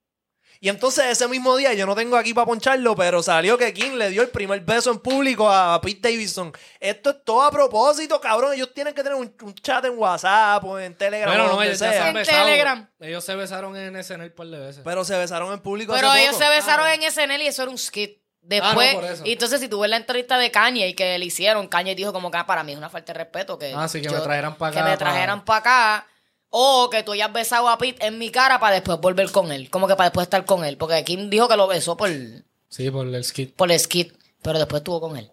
[0.64, 3.96] Y entonces ese mismo día, yo no tengo aquí para poncharlo, pero salió que Kim
[3.96, 6.52] le dio el primer beso en público a Pete Davidson.
[6.80, 8.54] Esto es todo a propósito, cabrón.
[8.54, 11.62] Ellos tienen que tener un, un chat en WhatsApp o en Telegram Bueno, o no,
[11.62, 12.46] ellos se han besado.
[12.46, 12.88] Telegram.
[12.98, 14.82] Ellos se besaron en SNL un par de veces.
[14.82, 16.44] Pero se besaron en público Pero hace ellos poco.
[16.44, 18.22] se besaron en SNL y eso era un skit.
[18.40, 19.22] Después, Ah, no, por eso.
[19.26, 22.12] y entonces si tú ves la entrevista de Kanye y que le hicieron, Kanye dijo
[22.14, 24.18] como que ah, para mí es una falta de respeto que, Ah, sí, que me
[24.20, 26.06] trajeran pa' Que acá, me pa- trajeran para acá.
[26.56, 29.68] O que tú hayas besado a Pete en mi cara para después volver con él.
[29.70, 30.76] Como que para después estar con él.
[30.76, 32.08] Porque Kim dijo que lo besó por,
[32.68, 33.56] Sí, por el skit.
[33.56, 34.12] por el skit.
[34.40, 35.28] Pero después estuvo con él.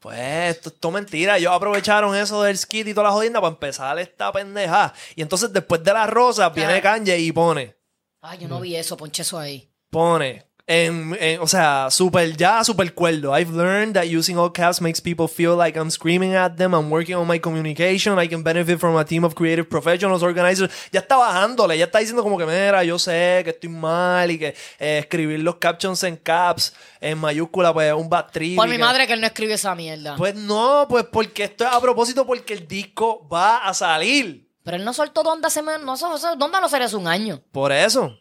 [0.00, 1.38] Pues esto mentira.
[1.38, 4.92] Ellos aprovecharon eso del skit y toda la jodienda para empezar esta pendeja.
[5.16, 6.82] Y entonces después de las rosas viene.
[6.82, 7.74] Kanye y pone.
[8.20, 9.66] Ay, yo no vi eso, ponche eso ahí.
[9.88, 10.44] pone.
[10.72, 13.36] En, en- o sea, super ya, super cuerdo.
[13.36, 16.74] I've learned that using all caps makes people feel like I'm screaming at them.
[16.74, 18.16] I'm working on my communication.
[18.20, 20.70] I can benefit from a team of creative professionals, organizers.
[20.92, 24.38] Ya está bajándole, ya está diciendo como que, mira, yo sé que estoy mal y
[24.38, 28.54] que eh, escribir los captions en caps, en mayúscula, pues un bad trip.
[28.54, 30.14] Por mi que- madre que él no escribe esa mierda.
[30.14, 34.48] Pues no, pues porque esto es a propósito porque el disco va a salir.
[34.62, 36.00] Pero él no soltó Donda hace menos.
[36.00, 37.40] No, Donda no sería hace un año.
[37.50, 38.16] Por eso.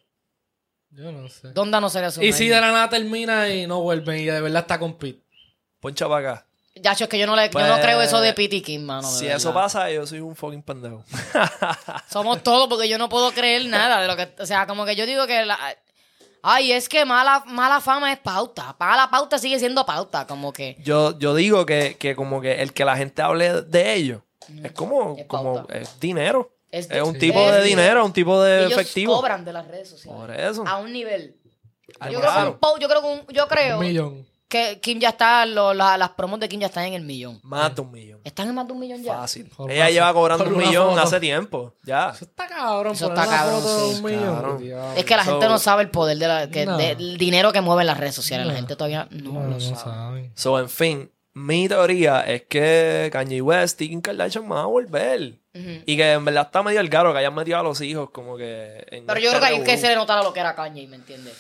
[0.92, 1.50] Yo no sé.
[1.54, 4.42] Donda no sería un Y si de la nada termina y no vuelven y de
[4.42, 5.24] verdad está con Pete.
[5.80, 6.46] Poncha para acá.
[6.76, 8.84] Ya, es que yo no, le, yo Pues, no creo eso de Pete y Kim,
[8.84, 9.08] mano.
[9.08, 9.38] si verdad.
[9.38, 11.04] eso pasa, yo soy un fucking pendejo.
[12.10, 14.30] Somos todos porque yo no puedo creer nada de lo que...
[14.42, 15.46] O sea, como que yo digo que...
[15.46, 15.58] La,
[16.42, 18.76] ay, es que mala, mala fama es pauta.
[18.80, 20.26] Mala pauta sigue siendo pauta.
[20.26, 20.78] Como que...
[20.82, 24.22] yo, yo digo que, que como que el que la gente hable de ellos
[24.64, 25.78] es como, Es como pauta.
[25.78, 26.56] es dinero.
[26.72, 27.20] Es- Es, un Sí.
[27.20, 28.06] tipo de dinero.
[28.06, 29.16] un tipo de ellos efectivo.
[29.16, 30.20] cobran de las redes sociales.
[30.20, 30.64] Por eso.
[30.68, 31.36] A un nivel.
[32.12, 34.28] Yo creo, un po- yo creo que un- yo creo Un millón.
[34.48, 37.40] que Kim ya está, lo- la- las promos de Kim ya están en el millón.
[37.44, 38.22] Más de un millón.
[38.24, 39.16] ¿Están en más de un millón ya?
[39.18, 39.48] Fácil.
[39.50, 41.02] Por Ella lleva cobrando por un millón foto.
[41.02, 41.74] hace tiempo.
[41.84, 42.12] Ya.
[42.16, 42.94] Eso está cabrón.
[42.94, 44.64] Eso está cabrón, sí, un cabrón.
[44.96, 46.78] Es que la So- gente no sabe el poder de la, que- No.
[46.78, 48.46] del dinero que mueve en las redes sociales.
[48.48, 50.32] La gente todavía no, No, lo no sabe.
[50.36, 51.12] So, en fin,
[51.46, 55.34] mi teoría es que Kanye West y Kim Kardashian van a volver.
[55.56, 55.82] Ujú.
[55.86, 58.38] Y que en verdad está medio el garo que hayan metido a los hijos como
[58.38, 60.56] que en Pero yo creo que ahí es que se le notara lo que era
[60.56, 61.34] Kanye, ¿me entiendes?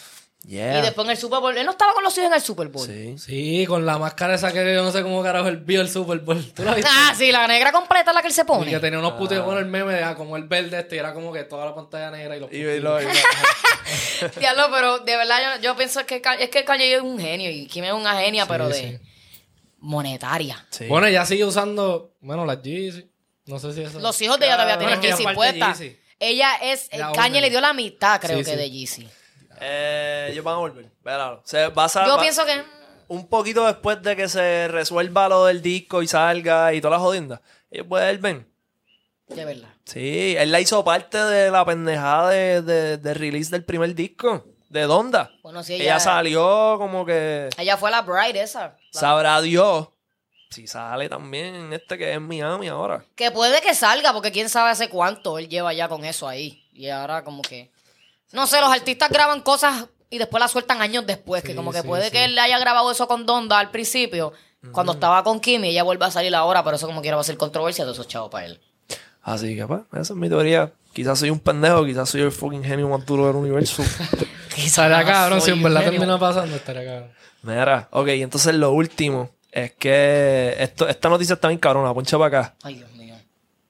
[0.48, 0.80] Yeah.
[0.80, 2.70] Y después en el Super Bowl, él no estaba con los hijos en el Super
[2.70, 2.88] Bowl.
[2.88, 3.18] Sí.
[3.18, 6.20] Sí, con la máscara esa que yo no sé cómo carajo él vio el Super
[6.20, 6.42] Bowl.
[6.54, 6.90] ¿Tú la viste?
[6.94, 8.72] Ah, sí, la negra completa es la que él se Y pone.
[8.72, 11.14] que tenía unos putos con el meme de ah, como el verde este, y era
[11.14, 12.76] como que toda la pantalla negra y los Y, putos.
[12.76, 16.64] y lo- y lo- Diablo, pero de verdad yo, yo pienso que Kanye- es que
[16.64, 19.00] Kanye es un genio y Kim es una genia, pero de sí.
[19.80, 20.66] Monetaria.
[20.70, 20.86] sí.
[20.88, 23.10] Bueno, ella sigue usando, bueno, las Yeezy.
[23.46, 24.00] No sé si eso.
[24.00, 25.74] Los hijos de ella todavía Bueno, tienen Yeezy parte puesta.
[25.74, 26.00] Yeezy.
[26.20, 28.58] Ella es, La Kanye le dio la mitad, creo Sí, que, sí.
[28.58, 29.10] de Yeezy.
[29.62, 30.92] Eh, ellos van a volver.
[31.04, 31.42] Veralo.
[31.46, 32.62] Se va a sa- Yo va- pienso que...
[33.08, 37.00] un poquito después de que se resuelva lo del disco y salga y toda la
[37.00, 37.42] jodienda.
[37.72, 38.48] Ellos vuelven.
[39.28, 39.70] De verdad.
[39.86, 44.46] Sí, él la hizo parte de la pendejada de, de, de release del primer disco.
[44.70, 45.32] De Donda.
[45.42, 45.84] Bueno, sí, ella...
[45.84, 47.50] ella- salió como que.
[47.58, 48.78] Ella fue la bride esa.
[48.92, 49.90] Sabrá Dios.
[50.52, 53.06] Si sale también en este que es Miami ahora.
[53.16, 56.66] Que puede que salga, porque quién sabe hace cuánto él lleva ya con eso ahí.
[56.74, 57.72] Y ahora como que...
[58.32, 61.44] No sé, los artistas graban cosas y después las sueltan años después.
[61.44, 62.12] que como que sí, puede sí.
[62.12, 64.34] que él haya grabado eso con Donda al principio,
[64.72, 67.22] cuando estaba con Kim y ella vuelve a salir ahora, pero eso como quiera va
[67.22, 68.60] a ser controversia de esos chavos para él.
[69.22, 70.72] Así que, pues, esa es mi teoría.
[70.94, 73.84] Quizás soy un pendejo, quizás soy el fucking genio más duro del universo.
[74.66, 77.12] Estaría cabrón, si en verdad termina pasando, estaría cabrón.
[77.44, 82.40] Mira, ok, entonces lo último es que esto, esta noticia está bien cabrona, poncha para
[82.40, 82.56] acá.
[82.64, 83.16] Ay, Dios mío.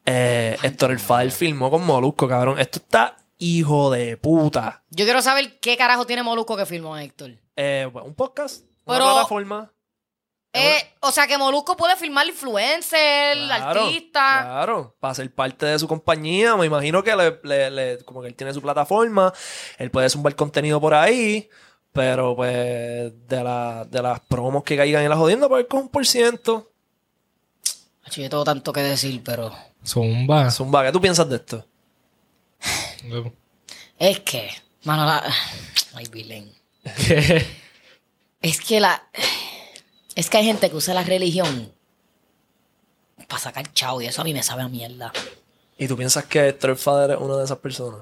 [0.06, 2.60] Eh, Héctor el Fader filmó con Molusco, cabrón.
[2.60, 4.84] Esto está hijo de puta.
[4.90, 7.32] Yo quiero saber qué carajo tiene Molusco que filmó Héctor.
[7.56, 9.72] Eh, bueno, un podcast, una Pero- plataforma.
[10.52, 14.41] Eh, o sea que Molusco puede filmar influencer, Claro, artista.
[14.41, 16.56] Claro, para ser parte de su compañía.
[16.56, 19.32] Me imagino que le, le- le- como que él tiene su plataforma,
[19.78, 21.47] él puede zumbar contenido por ahí,
[21.93, 25.89] pero pues de, la, de las promos que caigan en la jodienda, pues con un
[25.89, 26.72] por ciento.
[28.12, 29.54] Yo tengo tanto que decir, pero...
[29.86, 30.50] Zumba.
[30.50, 31.66] Zumba, ¿qué tú piensas de esto?
[34.00, 34.50] Es que,
[34.84, 35.24] mano, la...
[35.93, 36.52] Ay, Bilén.
[37.06, 37.45] ¿Qué?
[38.41, 39.04] Es que la...
[40.20, 41.72] Es que hay gente que usa la religión
[43.30, 45.13] para sacar chavo y eso a mí me sabe a mierda.
[45.78, 48.01] ¿Y tú piensas que Héctor el Father es una de esas personas?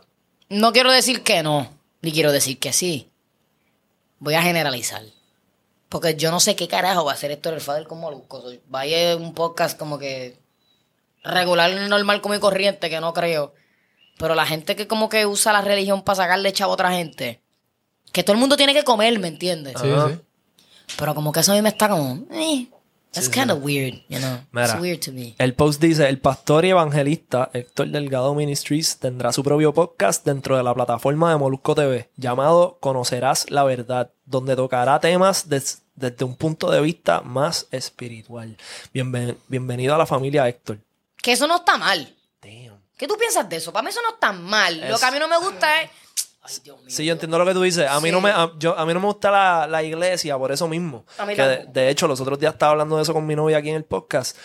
[0.50, 3.12] No quiero decir que no, ni quiero decir que sí.
[4.18, 5.04] Voy a generalizar.
[5.90, 8.44] Porque yo no sé qué carajo va a hacer Héctor el Fader con Molusco.
[8.68, 10.40] Vaya un podcast como que
[11.24, 13.54] regular, normal, como y corriente, que no creo.
[14.18, 17.42] Pero la gente que como que usa la religión para sacarle chavo a otra gente.
[18.12, 19.76] Que todo el mundo tiene que comer, ¿me entiendes?
[19.80, 20.20] Sí, sí.
[20.98, 22.26] Pero como que eso a mí me está como...
[22.32, 22.68] Eh,
[23.12, 24.40] that's kind of weird, you know?
[24.52, 24.68] Mira.
[24.74, 25.36] It's weird to me.
[25.38, 30.56] El post dice, el pastor y evangelista Héctor Delgado Ministries tendrá su propio podcast dentro
[30.56, 36.26] de la plataforma de Molusco TV, llamado Conocerás la Verdad, donde tocará temas des- desde
[36.26, 38.56] un punto de vista más espiritual.
[38.94, 40.80] Bienven- bienvenido a la familia Héctor.
[41.22, 42.16] Que eso no está mal.
[42.42, 42.78] Damn.
[42.98, 43.72] ¿Qué tú piensas de eso?
[43.74, 44.80] Para mí eso no está mal.
[44.90, 45.90] Lo que a mí no me gusta es...
[46.48, 46.86] Ay, Dios mío.
[46.90, 47.88] Sí, yo entiendo lo que tú dices.
[47.90, 48.12] A mí, Sí.
[48.12, 51.06] no, me, a, yo, a mí no me gusta la, la iglesia por eso mismo.
[51.18, 53.36] A mí Que de, de hecho, los otros días estaba hablando de eso con mi
[53.36, 54.38] novia aquí en el podcast.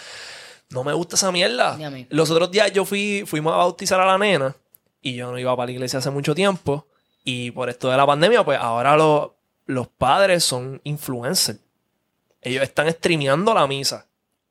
[0.70, 1.76] No me gusta esa mierda.
[1.76, 2.07] Ni a mí.
[2.11, 4.55] Los otros días yo fui, fuimos a bautizar a la nena
[5.00, 6.86] y yo no iba para la iglesia hace mucho tiempo.
[7.24, 9.30] Y por esto de la pandemia, pues ahora los,
[9.66, 11.59] los padres son influencers.
[12.40, 14.07] Ellos están streameando la misa.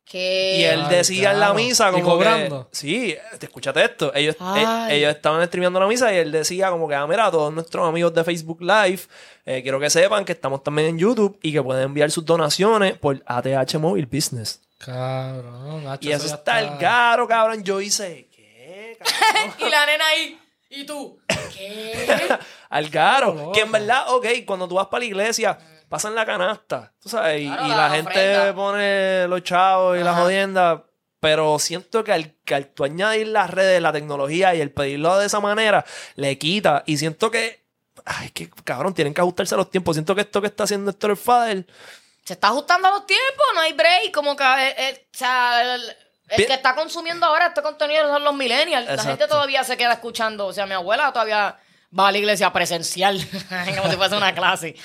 [0.05, 0.57] Que...
[0.57, 2.69] Y él Ay, decía en la misa ¿Y como cobrando?
[2.69, 2.75] que...
[2.75, 4.13] Sí, te escúchate esto.
[4.13, 4.63] Ellos, Ay.
[4.89, 7.53] eh, ellos estaban streameando la misa y él decía como que, ah, mira, a todos
[7.53, 9.01] nuestros amigos de Facebook Live,
[9.45, 12.97] eh, quiero que sepan que estamos también en YouTube y que pueden enviar sus donaciones
[12.97, 14.59] por ATH Mobile Business.
[14.77, 17.63] Cabrón, Y eso está el caro, cabrón.
[17.63, 19.53] Yo hice, ¿qué, cabrón?
[19.67, 20.39] y la nena ahí.
[20.69, 21.19] ¿Y tú?
[21.55, 22.37] ¿Qué?
[22.69, 23.51] Al caro.
[23.53, 25.57] Que en verdad, ok, cuando tú vas para la iglesia,
[25.91, 30.01] pasan la canasta, tú sabes, y, Claro, y la la, gente pone los chavos y
[30.01, 30.21] Ajá.
[30.21, 30.79] jodiendas.
[31.19, 35.17] Pero siento que al, que al tú añadir las redes, la tecnología y el pedirlo
[35.19, 35.83] de esa manera,
[36.15, 36.83] le quita.
[36.85, 37.65] Y siento que,
[38.05, 39.97] ay, que cabrón, tienen que ajustarse a los tiempos.
[39.97, 41.67] Siento que esto que está haciendo Héctor el Fader,
[42.23, 44.13] Se está ajustando a los tiempos, no hay break.
[44.13, 45.81] Como que, eh, eh, o sea, el,
[46.29, 48.87] el que está consumiendo ahora este contenido son los millennials.
[48.87, 50.47] La gente todavía se queda escuchando.
[50.47, 51.59] O sea, mi abuela todavía
[51.97, 53.19] va a la iglesia presencial,
[53.77, 54.75] como si fuese una clase.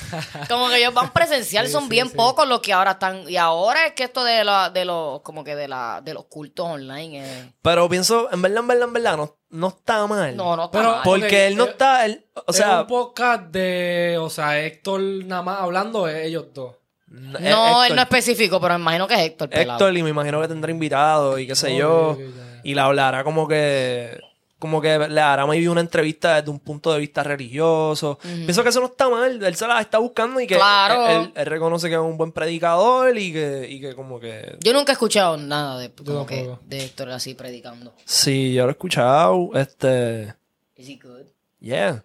[0.48, 3.28] Como que ellos van presencial, son bien pocos los que ahora están.
[3.28, 6.24] Y ahora es que esto de, la, de los, como que de, la, de los
[6.24, 10.36] cultos online es- pero pienso, en verdad, en verdad, en verdad, no, no está mal.
[10.36, 11.00] No, no está Pero- mal.
[11.04, 15.00] Porque él no eh, está, él- o es sea, un podcast de, o sea, Héctor
[15.00, 16.74] nada más hablando de ellos dos.
[17.08, 19.48] No, Héctor- él no especifico, pero me imagino que es Héctor.
[19.48, 19.78] pelado.
[19.78, 22.18] Héctor y me imagino que tendrá invitados y qué sé yo.
[22.64, 24.18] Y le hablará como que
[24.58, 28.18] como que le hará maybe una entrevista desde un punto de vista religioso.
[28.22, 29.42] Pienso que eso no está mal.
[29.42, 31.06] Él se la está buscando y que Claro.
[31.24, 34.56] él, él reconoce que es un buen predicador y que, y que como que...
[34.60, 37.92] Yo nunca he escuchado nada de, como que, de Héctor así predicando.
[38.04, 39.50] Sí, yo lo he escuchado.
[39.54, 40.34] Este...
[40.76, 41.26] Is he good?
[41.60, 42.04] Yeah.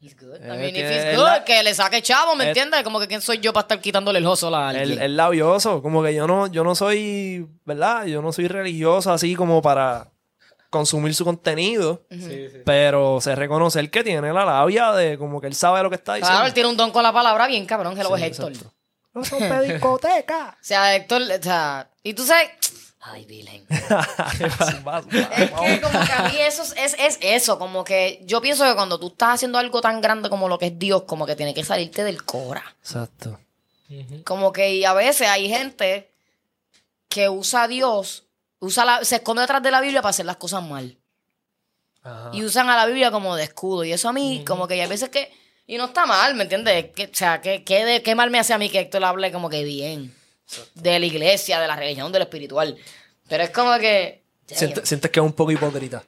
[0.00, 0.36] He's good.
[0.36, 2.84] I mean, if he's good, la- que le saque chavo, ¿me entiendes?
[2.84, 4.92] Como que quién soy yo para estar quitándole el joso a alguien.
[4.92, 5.82] Él, él labioso.
[5.82, 8.06] Como que yo no, yo no soy, ¿verdad?
[8.06, 10.12] Yo no soy religioso así como para
[10.70, 12.02] consumir su contenido.
[12.10, 12.58] Sí, sí.
[12.64, 15.96] Pero se reconoce el que tiene la labia de como que él sabe lo que
[15.96, 16.34] está diciendo.
[16.34, 18.52] Claro, él tiene un don con la palabra bien cabrón, que lo Sí, es Héctor.
[18.52, 18.74] exacto.
[19.14, 20.56] No son discoteca.
[20.60, 22.50] O sea, Héctor, o sea, y tú sabes,
[23.00, 23.66] ay, Virgen.
[23.70, 28.64] Es que como que a mí eso es, es, es eso, como que yo pienso
[28.64, 31.36] que cuando tú estás haciendo algo tan grande como lo que es Dios, como que
[31.36, 32.76] tiene que salirte del cora.
[32.80, 33.38] Exacto.
[34.24, 36.10] Como que y a veces hay gente
[37.08, 38.24] que usa a Dios,
[38.60, 40.96] usa la, se esconde detrás de la Biblia para hacer las cosas mal.
[42.02, 42.30] Ajá.
[42.32, 43.84] Y usan a la Biblia como de escudo.
[43.84, 45.32] Y eso a mí, como que hay veces que.
[45.66, 46.92] Y no está mal, ¿me entiendes?
[46.94, 49.50] Que, o sea, ¿qué, de- qué mal me hace a mí que Héctor hable como
[49.50, 50.14] que bien?
[50.74, 52.76] De la iglesia, de la religión, de lo espiritual.
[53.28, 54.22] Pero es como que.
[54.48, 56.02] damn, Siente- sientes que es un poco hipócrita.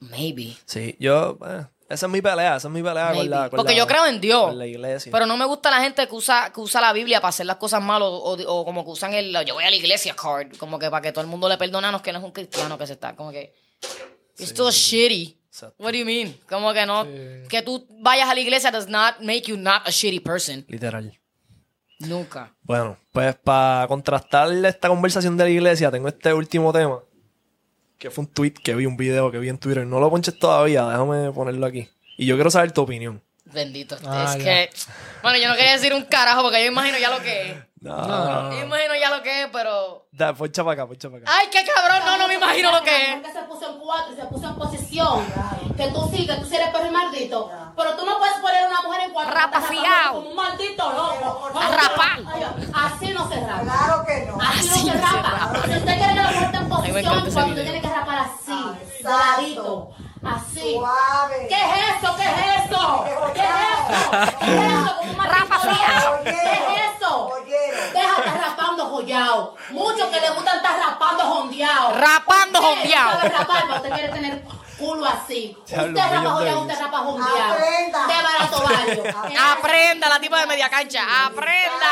[0.00, 0.56] maybe.
[0.64, 1.38] Sí, yo.
[1.46, 3.48] eh, esa es mi pelea, esa es mi pelea con la.
[3.50, 4.44] con Porque la- yo creo en Dios.
[4.46, 5.10] Con la iglesia.
[5.10, 7.56] Pero no me gusta la gente que usa, que usa la Biblia para hacer las
[7.56, 10.56] cosas mal o, o- o como que usan el yo voy a la iglesia card,
[10.58, 12.32] como que para que todo el mundo le perdone a los que no es un
[12.32, 13.54] cristiano que se está, como que
[14.38, 15.36] it's still shitty.
[15.48, 15.82] Exacto.
[15.82, 16.38] What do you mean?
[16.48, 17.48] Como que no, Sí.
[17.48, 20.64] que tú vayas a la iglesia does not make you not a shitty person.
[20.68, 21.18] Literal.
[22.00, 22.54] Nunca.
[22.62, 27.00] Bueno, pues para contrastar esta conversación de la iglesia, tengo este último tema.
[27.98, 29.86] Que fue un tweet que vi, un video que vi en Twitter.
[29.86, 31.88] No lo ponches todavía, déjame ponerlo aquí.
[32.16, 33.22] Y yo quiero saber tu opinión.
[33.44, 33.96] Bendito.
[34.04, 34.44] Ah, es ya.
[34.44, 34.70] que,
[35.22, 37.56] bueno, yo no quería decir un carajo porque yo imagino ya lo que es.
[37.80, 38.52] No.
[38.52, 40.06] Imagino ya lo que es, pero.
[40.10, 41.32] Da, poncha para acá, poncha para acá.
[41.38, 43.22] Ay, qué cabrón, no, no me imagino lo que es.
[43.22, 45.24] Que se puso en cuatro y se puso en posición.
[45.76, 47.50] Que tú sí, que tú sí eres perro y maldito.
[47.76, 49.32] Pero tú no puedes poner a una mujer en cuatro.
[49.32, 50.14] Rapa fiao.
[50.14, 51.50] Como un maldito loco.
[51.56, 52.18] A rapar.
[52.74, 53.62] Así no se rapa.
[53.62, 54.38] Claro que no.
[54.40, 55.50] Así, Así no se no rapa.
[55.64, 57.62] Si usted quiere que la mujer esté en posición, cuando usted video.
[57.64, 59.90] tiene que rapar así, doradito.
[60.24, 60.74] Así.
[60.74, 61.46] Suave.
[61.48, 62.16] ¿Qué es eso?
[62.16, 63.04] ¿Qué es eso?
[63.34, 64.10] ¿Qué es eso?
[64.40, 65.16] ¿Qué es eso?
[65.16, 66.24] Matrimonio.
[66.24, 66.77] ¿Qué es eso?
[69.70, 71.92] Muchos que le gustan estar rapando jondeado.
[71.94, 73.12] Rapando Usted jondeado.
[73.12, 74.42] sabe rapar, pero usted quiere tener
[74.78, 75.56] culo así.
[75.64, 77.52] Usted un rapa jondeado, usted rapa jondeado.
[77.54, 78.06] Aprenda.
[78.06, 79.40] De barato barrio.
[79.52, 81.26] Aprenda la tipa de media cancha.
[81.26, 81.90] Aprenda.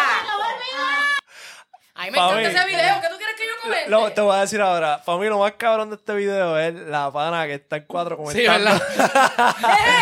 [1.95, 3.01] A mí me encanta ese video.
[3.01, 3.91] ¿Qué tú quieres que yo comente?
[3.91, 6.75] Lo, te voy a decir ahora, para mí lo más cabrón de este video es
[6.75, 8.71] la pana que está en cuatro Sí, comentando.
[8.97, 9.57] ¿verdad?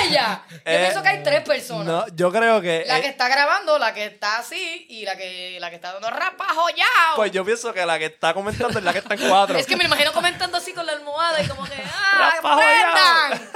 [0.05, 0.43] Es ella.
[0.51, 1.87] Yo Eh, pienso que hay tres personas.
[1.87, 2.85] No, yo creo que.
[2.87, 5.93] La eh, que está grabando, la que está así y la que, la que está
[5.93, 7.17] dando rapa joyao.
[7.17, 9.59] Pues yo pienso que la que está comentando es la que está en cuatro.
[9.59, 13.51] Es que me imagino comentando así con la almohada y como que, ¡ah, Rapa aprendan!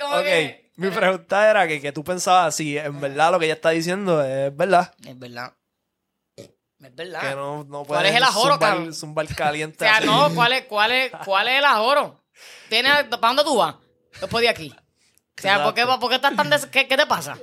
[0.00, 0.70] Como ok, que...
[0.76, 4.22] mi pregunta era que, que tú pensabas si en verdad lo que ella está diciendo
[4.24, 4.92] es verdad.
[5.06, 5.52] Es verdad.
[6.82, 7.20] Es verdad.
[7.20, 8.94] Que no, no ¿Cuál puedes es el ajoro, zumbar- cabrón?
[8.94, 9.76] zumbar caliente.
[9.84, 10.06] O sea, así.
[10.06, 12.24] no, ¿cuál es, cuál es, cuál es el ahorro?
[12.68, 13.76] ¿Tienes, ¿Para dónde tú vas?
[14.20, 14.74] Después de aquí.
[15.38, 17.38] O sea, ¿por qué, por qué estás tan des- ¿qué, qué te pasa?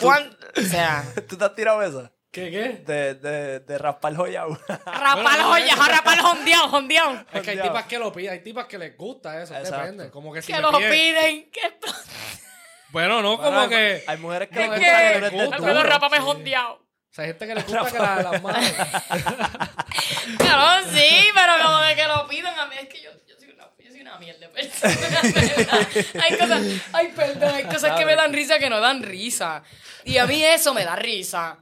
[0.00, 2.12] ¿Cuán- O sea, ¿Tú te has tirado esa?
[2.30, 2.68] ¿Qué, qué?
[2.92, 4.44] De, de, de raspar joya.
[4.86, 7.24] rapar joya, rapar jondeado, jondeado.
[7.32, 9.80] Es que hay tipas que lo piden, hay tipas que les gusta eso, Exacto.
[9.80, 10.10] depende.
[10.10, 11.50] Como que si Que lo piden- piden.
[11.50, 11.86] Que esto...
[12.90, 14.04] Bueno, no, como que...
[14.06, 14.86] Hay mujeres que Es les que...
[14.86, 15.56] gusta que tú les gusta.
[15.72, 15.82] Duro.
[15.82, 16.85] rapame jondeado.
[17.16, 18.62] Sea, hay gente que les gusta que la- las manos...
[20.38, 23.50] Claro, sí, pero como de que lo pidan a mí es que yo, yo soy
[23.50, 25.88] una, yo soy una mierda de persona, ¿verdad?
[26.22, 26.62] Hay cosas,
[26.92, 29.62] ay, perdón, hay cosas que me dan risa que no dan risa.
[30.04, 31.58] Y a mí eso me da risa.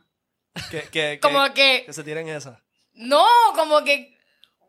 [0.70, 2.60] Que, que, que- Como que, que se tiren esa.
[2.94, 4.16] no, como que,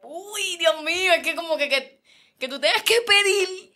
[0.03, 2.01] uy, Dios mío, es que como que, que,
[2.39, 3.74] que tú tengas que pedir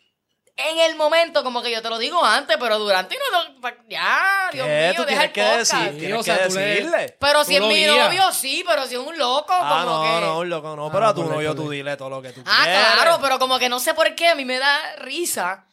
[0.70, 4.68] en el momento, como que yo te lo digo antes, pero durante no, ya, Dios
[4.68, 4.92] ¿Qué?
[4.94, 5.72] mío, Tú deja tienes el que podcast.
[5.74, 7.18] decir, Sí, tienes o sea, que tú le- decirle.
[7.20, 10.22] Pero si es mi novio, sí, pero si es un loco, Ah, como no, que...
[10.26, 10.88] no, loco, no.
[10.88, 12.82] Ah, Pero a tu ponle, novio tú dile todo lo que tú Ah, quieres.
[12.94, 15.66] claro, pero como que no sé por qué a mí me da risa.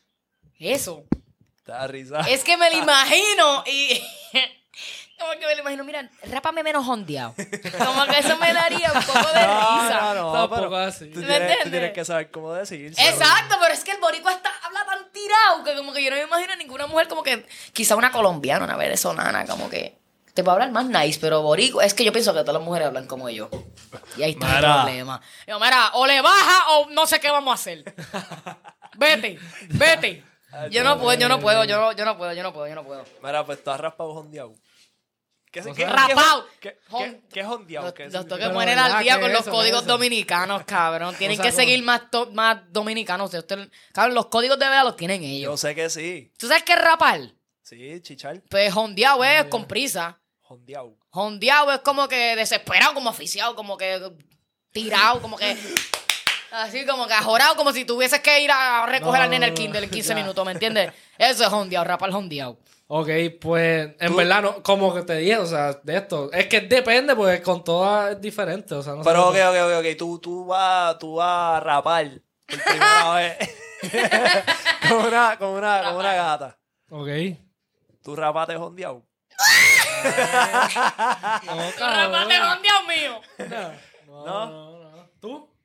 [0.59, 1.05] Eso.
[1.64, 2.20] Te da risa.
[2.28, 4.01] Es que me lo imagino y.
[5.18, 7.34] Como que me lo imagino, mira, rápame menos hondeado.
[7.78, 9.99] Como que eso me daría un poco de risa.
[9.99, 11.07] No, no, no, Tampoco pero así.
[11.11, 11.70] Tú ¿Me tienes, tú entiendes?
[11.70, 12.93] tienes que saber cómo decir.
[12.99, 14.53] Exacto, pero es que el boricua está,
[15.17, 18.12] tirado que como que yo no me imagino a ninguna mujer como que quizá una
[18.12, 19.97] colombiana, una venezolana, como que
[20.35, 22.62] te va a hablar más nice, pero boricua, es que yo pienso que todas las
[22.62, 23.49] mujeres hablan como yo.
[24.19, 25.21] Y ahí está el problema.
[25.47, 27.85] Yo, mira, o le baja o no sé qué vamos a hacer.
[28.99, 29.39] Vete,
[29.69, 30.25] vete.
[30.71, 32.75] Yo no puedo, yo no puedo, yo no, yo no puedo, yo no puedo, yo
[32.75, 33.05] no puedo.
[33.23, 34.55] Mira, pues tú has raspado jondeado.
[34.55, 34.66] ¿Qué, O
[35.65, 36.45] qué- qué- Rapao.
[36.61, 36.79] ¿Qué,
[37.41, 37.87] es jondeado?
[37.87, 37.95] Los,
[38.27, 38.93] tengo que poner ¿verdad?
[38.97, 41.15] al día ¿Qué con es los códigos es dominicanos, cabrón.
[41.19, 43.31] Tienen que seguir más, to- más dominicanos.
[43.93, 45.61] Cabrón, los códigos de vea los tienen Yo ellos.
[45.61, 46.33] sé que sí.
[46.39, 47.21] ¿Tú sabes qué es rapar?
[47.63, 48.41] Sí, chichar.
[48.49, 50.19] Pues jondeado es con prisa.
[50.43, 50.97] Jondeado.
[51.11, 54.13] Jondeado es como que desesperado, como oficiado, como que
[54.73, 55.57] tirado, como que.
[56.53, 59.57] Así como que ajorado, como si tuvieses que ir a recoger al nene el no,
[59.57, 60.15] Kindle en 15 ya.
[60.15, 60.93] minutos, ¿me entiendes?
[61.19, 62.57] Eso es jondeado, rapar jondeado.
[62.89, 63.09] Ok,
[63.41, 66.30] pues en verdad, no, como que te dije, o sea, de esto.
[66.32, 68.74] Es que depende, pues con todas es diferente.
[68.74, 69.97] O sea, no sé Pero ok, ok, ok, ok.
[69.99, 72.09] Tú, tú, vas, tú vas a rapar
[72.47, 73.37] por primera vez.
[74.89, 76.59] como, una, como, una, como una gata.
[76.91, 77.09] Ok.
[78.03, 79.03] Tú rapaste jondeado.
[80.07, 82.12] No, cabrón.
[82.12, 83.20] Rapate jondeado mío.
[84.07, 84.47] No, ¿No?
[84.47, 85.11] no, no.
[85.20, 85.56] ¿Tú?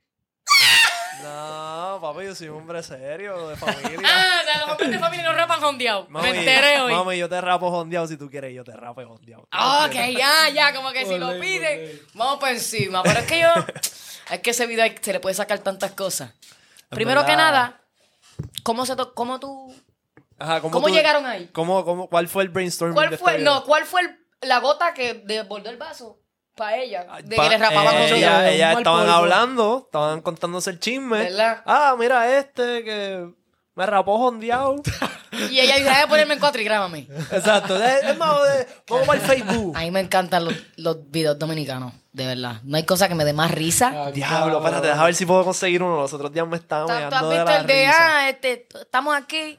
[1.23, 3.99] No, papi, yo soy un hombre serio, de familia.
[4.05, 6.07] Ah, o sea, los hombres de familia no rapan jondeado.
[6.09, 6.93] Me enteré hoy.
[6.93, 9.43] Mami, yo te rapo jondeado si tú quieres, yo te rapo jondeado.
[9.43, 13.03] Ok, ya, ya, como que si lo piden, vamos por encima.
[13.03, 13.49] Pero es que yo,
[14.31, 16.33] es que ese video se le puede sacar tantas cosas.
[16.89, 17.81] Primero que nada,
[18.63, 19.73] ¿cómo se to- cómo tú,
[20.39, 21.47] Ajá, cómo tú- llegaron ahí?
[21.53, 24.57] ¿Cómo, cómo, ¿Cuál fue el brainstorming ¿Cuál de este fue, no, cuál fue el- la
[24.59, 26.19] gota que desbordó el vaso
[26.55, 27.05] para ella?
[27.23, 28.31] De Pa- que le rapaban eh, con ella-
[28.73, 29.11] mal estaban polvo.
[29.11, 31.17] hablando, estaban contándose el chisme.
[31.23, 31.61] ¿Verdad?
[31.65, 33.29] Ah, mira este que
[33.75, 34.75] me rapó jondeado.
[35.49, 37.07] Y ella dijo, déjame ponerme en cuatro y grábame.
[37.31, 37.81] Exacto.
[37.81, 39.75] Es es más, eh, vamos para el Facebook.
[39.77, 42.57] A mí me encantan los, los videos dominicanos, de verdad.
[42.63, 43.93] No hay cosa que me dé más risa.
[43.95, 45.95] Ah, Diablo, espérate, déjame ver si puedo conseguir uno.
[46.01, 47.95] Los otros días me estaban ¿Tú, tú has meando de visto la el de, risa.
[48.19, 49.57] ah, este, estamos aquí,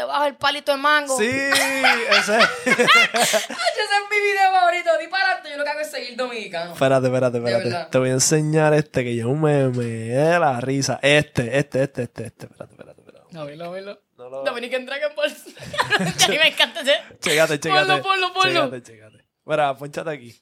[0.00, 1.16] debajo del palito de mango?
[1.18, 2.34] Sí, ese.
[2.34, 4.90] Ay, ese es mi video favorito.
[4.98, 6.72] Di para adelante, yo lo que hago es seguir dominicano.
[6.72, 7.90] espérate, espérate, espérate.
[7.90, 10.98] Te voy a enseñar este que yo me me de la risa.
[11.02, 12.46] Este, este, este, este, este.
[12.46, 13.28] Espérate, espérate, espérate.
[13.32, 14.00] No, velo, velo.
[14.16, 15.30] No lo- Dominican Dragon Ball.
[16.24, 16.94] a mí me encanta ese.
[17.20, 17.86] Chégate, chégate.
[17.86, 18.64] Ponlo, ponlo, ponlo.
[18.66, 19.24] Chégate, chégate.
[19.44, 20.34] Mira, ponchate aquí.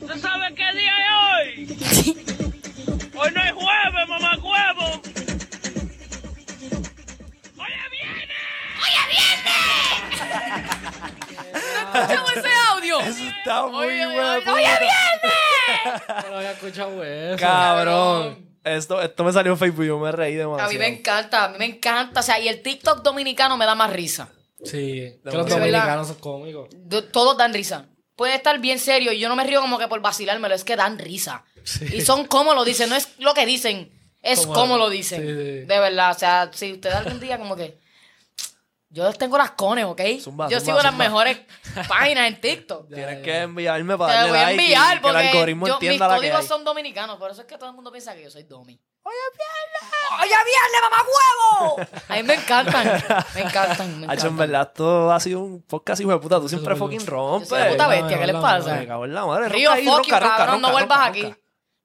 [0.00, 2.14] ¿Usted sabe qué día es hoy?
[3.16, 5.02] Hoy no es jueves, mamá huevo.
[11.94, 13.00] ¿Escuchamos ese audio?
[13.00, 14.32] Está muy Oye, bueno.
[14.32, 16.02] oye, ¡Oye, viernes!
[16.30, 17.36] No había escuchado eso.
[17.38, 18.44] Cabrón.
[18.64, 20.68] Esto, esto me salió en Facebook y yo me reí demasiado.
[20.68, 22.20] A mí me encanta, a mí me encanta.
[22.20, 24.30] O sea, y el TikTok dominicano me da más risa.
[24.64, 26.68] Sí, que los dominicanos son cómicos.
[27.12, 27.86] Todos dan risa.
[28.16, 30.76] Puede estar bien serio y yo no me río como que por vacilármelo, es que
[30.76, 31.44] dan risa.
[31.64, 31.86] Sí.
[31.96, 33.90] Y son como lo dicen, no es lo que dicen,
[34.22, 35.20] es Como- como lo dicen.
[35.20, 35.66] sí, sí.
[35.66, 37.76] De verdad, o sea, si usted algún día como que...
[38.94, 40.00] Yo tengo las cones, ¿ok?
[40.22, 41.04] Zumba, yo zumba, sigo las zumba.
[41.04, 41.40] mejores
[41.88, 42.88] páginas en TikTok.
[42.94, 45.66] Tienes que enviarme para Te darle voy a like y enviar que el porque algoritmo
[45.66, 46.46] yo- mis que códigos hay.
[46.46, 48.80] son dominicanos, por eso es que todo el mundo piensa que yo soy domi.
[49.02, 50.22] ¡Oye, viernes!
[50.22, 51.88] ¡Oye, viernes, mamá huevo!
[52.08, 53.02] A mí me encantan,
[53.34, 56.38] me encantan, me Hacho, en verdad, esto ha sido un podcast hijo de puta.
[56.40, 57.50] Tú siempre fucking rompes.
[57.50, 58.86] Yo soy puta bestia, ¿qué les Me pasa?
[58.86, 59.48] cago en la madre.
[59.48, 61.34] Río, fuck you, cabrón, no vuelvas aquí.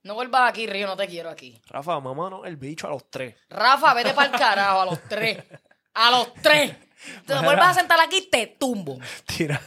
[0.03, 1.59] No vuelvas aquí, Río, no te quiero aquí.
[1.67, 3.35] Rafa, mamá, no, el bicho a los tres.
[3.49, 5.43] Rafa, vete para el carajo, a los tres.
[5.95, 6.73] A los tres.
[7.25, 8.99] Te vuelvas a sentar aquí, te tumbo.
[9.25, 9.61] Tira,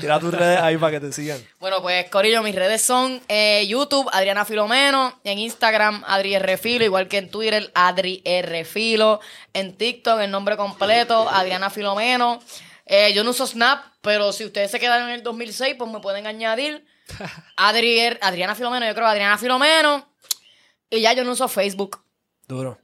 [0.00, 1.38] tira tus redes ahí para que te sigan.
[1.58, 6.56] Bueno, pues, Corillo, mis redes son eh, YouTube, Adriana Filomeno, en Instagram, Adri R.
[6.58, 8.64] Filo, igual que en Twitter, Adri R.
[8.64, 9.20] Filo,
[9.52, 12.38] en TikTok, el nombre completo, Adriana Filomeno.
[12.86, 16.00] Eh, yo no uso Snap, pero si ustedes se quedan en el 2006, pues me
[16.00, 16.84] pueden añadir
[17.56, 20.08] Adri R- Adriana Filomeno, yo creo Adriana Filomeno.
[20.88, 22.02] Y ya yo no uso Facebook.
[22.48, 22.78] Duro.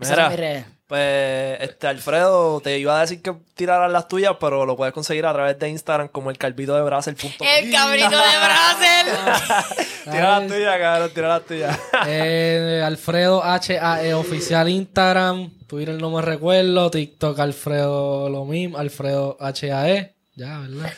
[0.00, 0.64] Esas Mira, son mis redes.
[0.88, 5.26] Pues, este, Alfredo, te iba a decir que tiraras las tuyas, pero lo puedes conseguir
[5.26, 6.80] a través de Instagram como el calvito de.
[6.80, 9.12] El cabrito de Brasil.
[10.04, 11.78] Tira las tuyas, cabrón, tira las tuyas.
[12.06, 20.14] Eh, Alfredo HAE oficial Instagram, Twitter no me recuerdo, TikTok Alfredo lo mismo, Alfredo HAE,
[20.36, 20.90] ya, ¿verdad?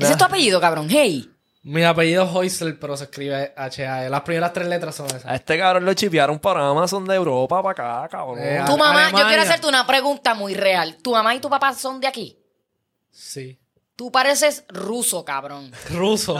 [0.00, 0.86] Ese es tu apellido, cabrón.
[0.90, 1.33] Hey.
[1.64, 4.10] Mi apellido es Hoysel, pero se escribe HAE.
[4.10, 5.24] Las primeras tres letras son esas.
[5.24, 8.38] A este cabrón lo chipearon para Amazon de Europa para acá, cabrón.
[8.38, 10.98] Eh, Tu A- mamá, yo quiero hacerte una pregunta muy real.
[11.02, 12.38] ¿Tu mamá y tu papá son de aquí?
[13.10, 13.58] Sí.
[13.96, 15.70] Tú pareces ruso, cabrón.
[15.90, 16.34] Ruso.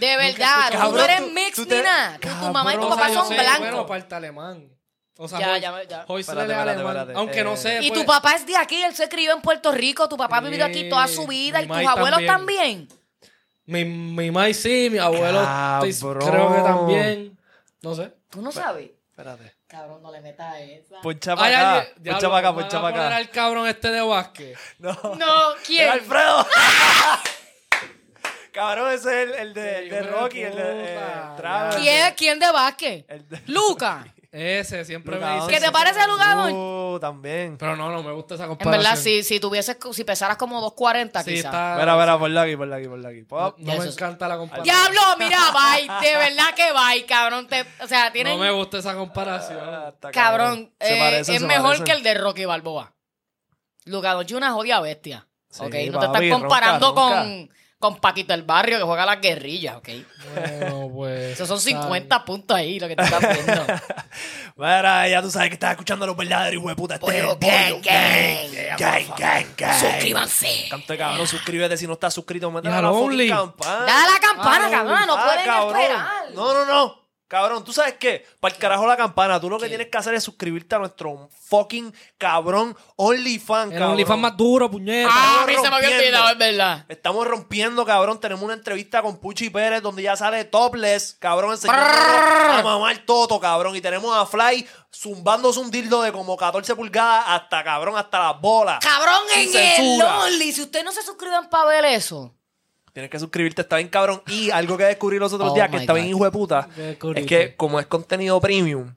[0.00, 2.18] De verdad, tú Cabrón, no eres tú- mix tú ni te- nada.
[2.20, 3.86] Tú- Tu mamá y tu papá O sea, son yo soy, Bueno, blancos.
[3.88, 4.68] parte alemán.
[5.18, 6.06] O sea, Ya, Hoy- ya, ya.
[6.08, 7.10] Es espérate, alemán.
[7.16, 7.80] Aunque Eh, no sé.
[7.82, 10.38] Y pues, tu papá es de aquí, él se crió en Puerto Rico, tu papá
[10.38, 12.86] ha vivido aquí toda su vida y tus abuelos también.
[12.86, 13.03] también.
[13.66, 16.28] Mi, mi mai sí, mi abuelo estoy- Cabrón.
[16.30, 17.38] creo que también.
[17.82, 18.12] No sé.
[18.30, 18.90] ¿Tú no sabes?
[19.10, 19.54] Espérate.
[19.66, 21.00] Cabrón, no le metas esa.
[21.00, 21.48] Poncha Ay, para
[21.80, 23.16] acá, diablo, poncha para acá, me van poncha a para poner acá.
[23.16, 24.58] al cabrón este de Vázquez.
[24.78, 24.92] No.
[24.92, 25.88] No, ¿quién?
[25.90, 26.46] Alfredo.
[28.52, 31.36] Cabrón, ese es el, el de, el de Hijo de Rocky, el de eh, puta.
[31.36, 31.76] Travis.
[31.76, 32.14] ¿Quién?
[32.16, 33.04] ¿Quién de Vázquez?
[33.08, 34.06] El de- Luca.
[34.36, 35.46] Ese siempre Luka me dice.
[35.48, 36.56] ¿Qué te parece a Luka Doncic?
[36.56, 37.56] Uh, también.
[37.56, 38.82] Pero no, no me gusta esa En comparación.
[38.82, 41.44] verdad, si, si tuvieses, si pesaras como 240 Sí, quizás.
[41.46, 43.22] está- Mira, mira, ponla aquí, ponla aquí, ponla aquí.
[43.22, 43.54] Pop.
[43.58, 44.74] No me encanta la comparación.
[44.76, 46.08] Diablo, mira, bye.
[46.08, 47.46] De verdad que bye, cabrón.
[47.46, 48.36] Te- o sea, tienen...
[48.36, 49.60] No me gusta esa comparación.
[49.62, 52.92] Ah, está Cabrón, Se eh, es mejor que el de Rocky Balboa.
[53.84, 55.28] Luka Doncic es una jodida bestia.
[55.48, 59.02] Sí, ok, no te papi, estás comparando ronca, con, con Paquito el Barrio que juega
[59.02, 59.88] a las guerrillas, ok.
[60.34, 61.32] Bueno, pues.
[61.32, 63.66] Esos son está 50 puntos ahí lo que te estás viendo.
[64.56, 66.94] Mira, ya tú sabes que estás escuchando los verdaderos hijos de puta.
[66.94, 68.78] Este gang, gang.
[68.78, 69.80] Gang, gang, gang.
[69.80, 70.66] Suscríbanse.
[70.70, 72.50] Canto cabrón, suscríbete si no estás suscrito.
[72.50, 72.86] Y a la
[73.36, 73.84] campana.
[73.84, 75.06] Dale a la campana, cabrón.
[75.06, 76.06] No Ah, pueden esperar.
[76.34, 77.03] No, no, no.
[77.26, 78.24] Cabrón, ¿tú sabes qué?
[78.38, 79.40] Para el carajo la campana.
[79.40, 83.92] Tú lo que tienes que hacer es suscribirte a nuestro fucking cabrón OnlyFans, El cabrón.
[83.92, 85.08] OnlyFans más duro, puñeta.
[85.10, 86.04] Ah, a mí se me había rompiendo.
[86.18, 86.84] olvidado, es verdad.
[86.88, 88.20] Estamos rompiendo, cabrón.
[88.20, 93.40] Tenemos una entrevista con Puchi Pérez donde ya sale topless, cabrón, enseñando a mamar toto,
[93.40, 93.74] cabrón.
[93.74, 98.40] Y tenemos a Fly zumbándose un dildo de como 14 pulgadas hasta, cabrón, hasta las
[98.40, 98.78] bolas.
[98.80, 100.18] Cabrón, Sin en el censura.
[100.20, 100.52] Only.
[100.52, 102.34] Si ustedes no se suscriben para ver eso.
[102.94, 104.22] Tienes que suscribirte, está bien, cabrón.
[104.28, 106.96] Y algo que descubrí los otros Oh días que está bien hijo de puta, ¿Qué
[107.16, 108.94] es que como es contenido premium,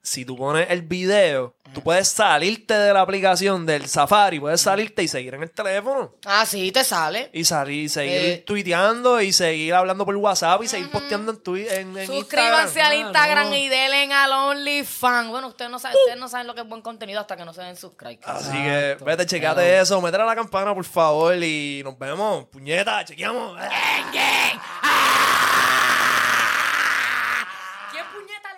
[0.00, 5.02] si tú pones el video, tú puedes salirte de la aplicación del Safari, puedes salirte
[5.02, 6.12] y seguir en el teléfono.
[6.24, 7.30] Ah, sí, te sale.
[7.32, 8.44] Y salir, seguir Eh.
[8.46, 12.86] tuiteando y seguir hablando por WhatsApp y seguir posteando en, Twi- en, en Suscríbanse Instagram.
[12.92, 13.56] al Instagram no.
[13.56, 15.28] y denle al OnlyFans.
[15.30, 17.52] Bueno, ustedes no, saben, ustedes no saben lo que es buen contenido hasta que no
[17.52, 18.20] se den subscribe.
[18.24, 22.46] Así que vete, checate eso, métele a la campana por favor y nos vemos.
[22.46, 23.56] Puñeta, chequeamos.
[23.56, 24.60] Gang.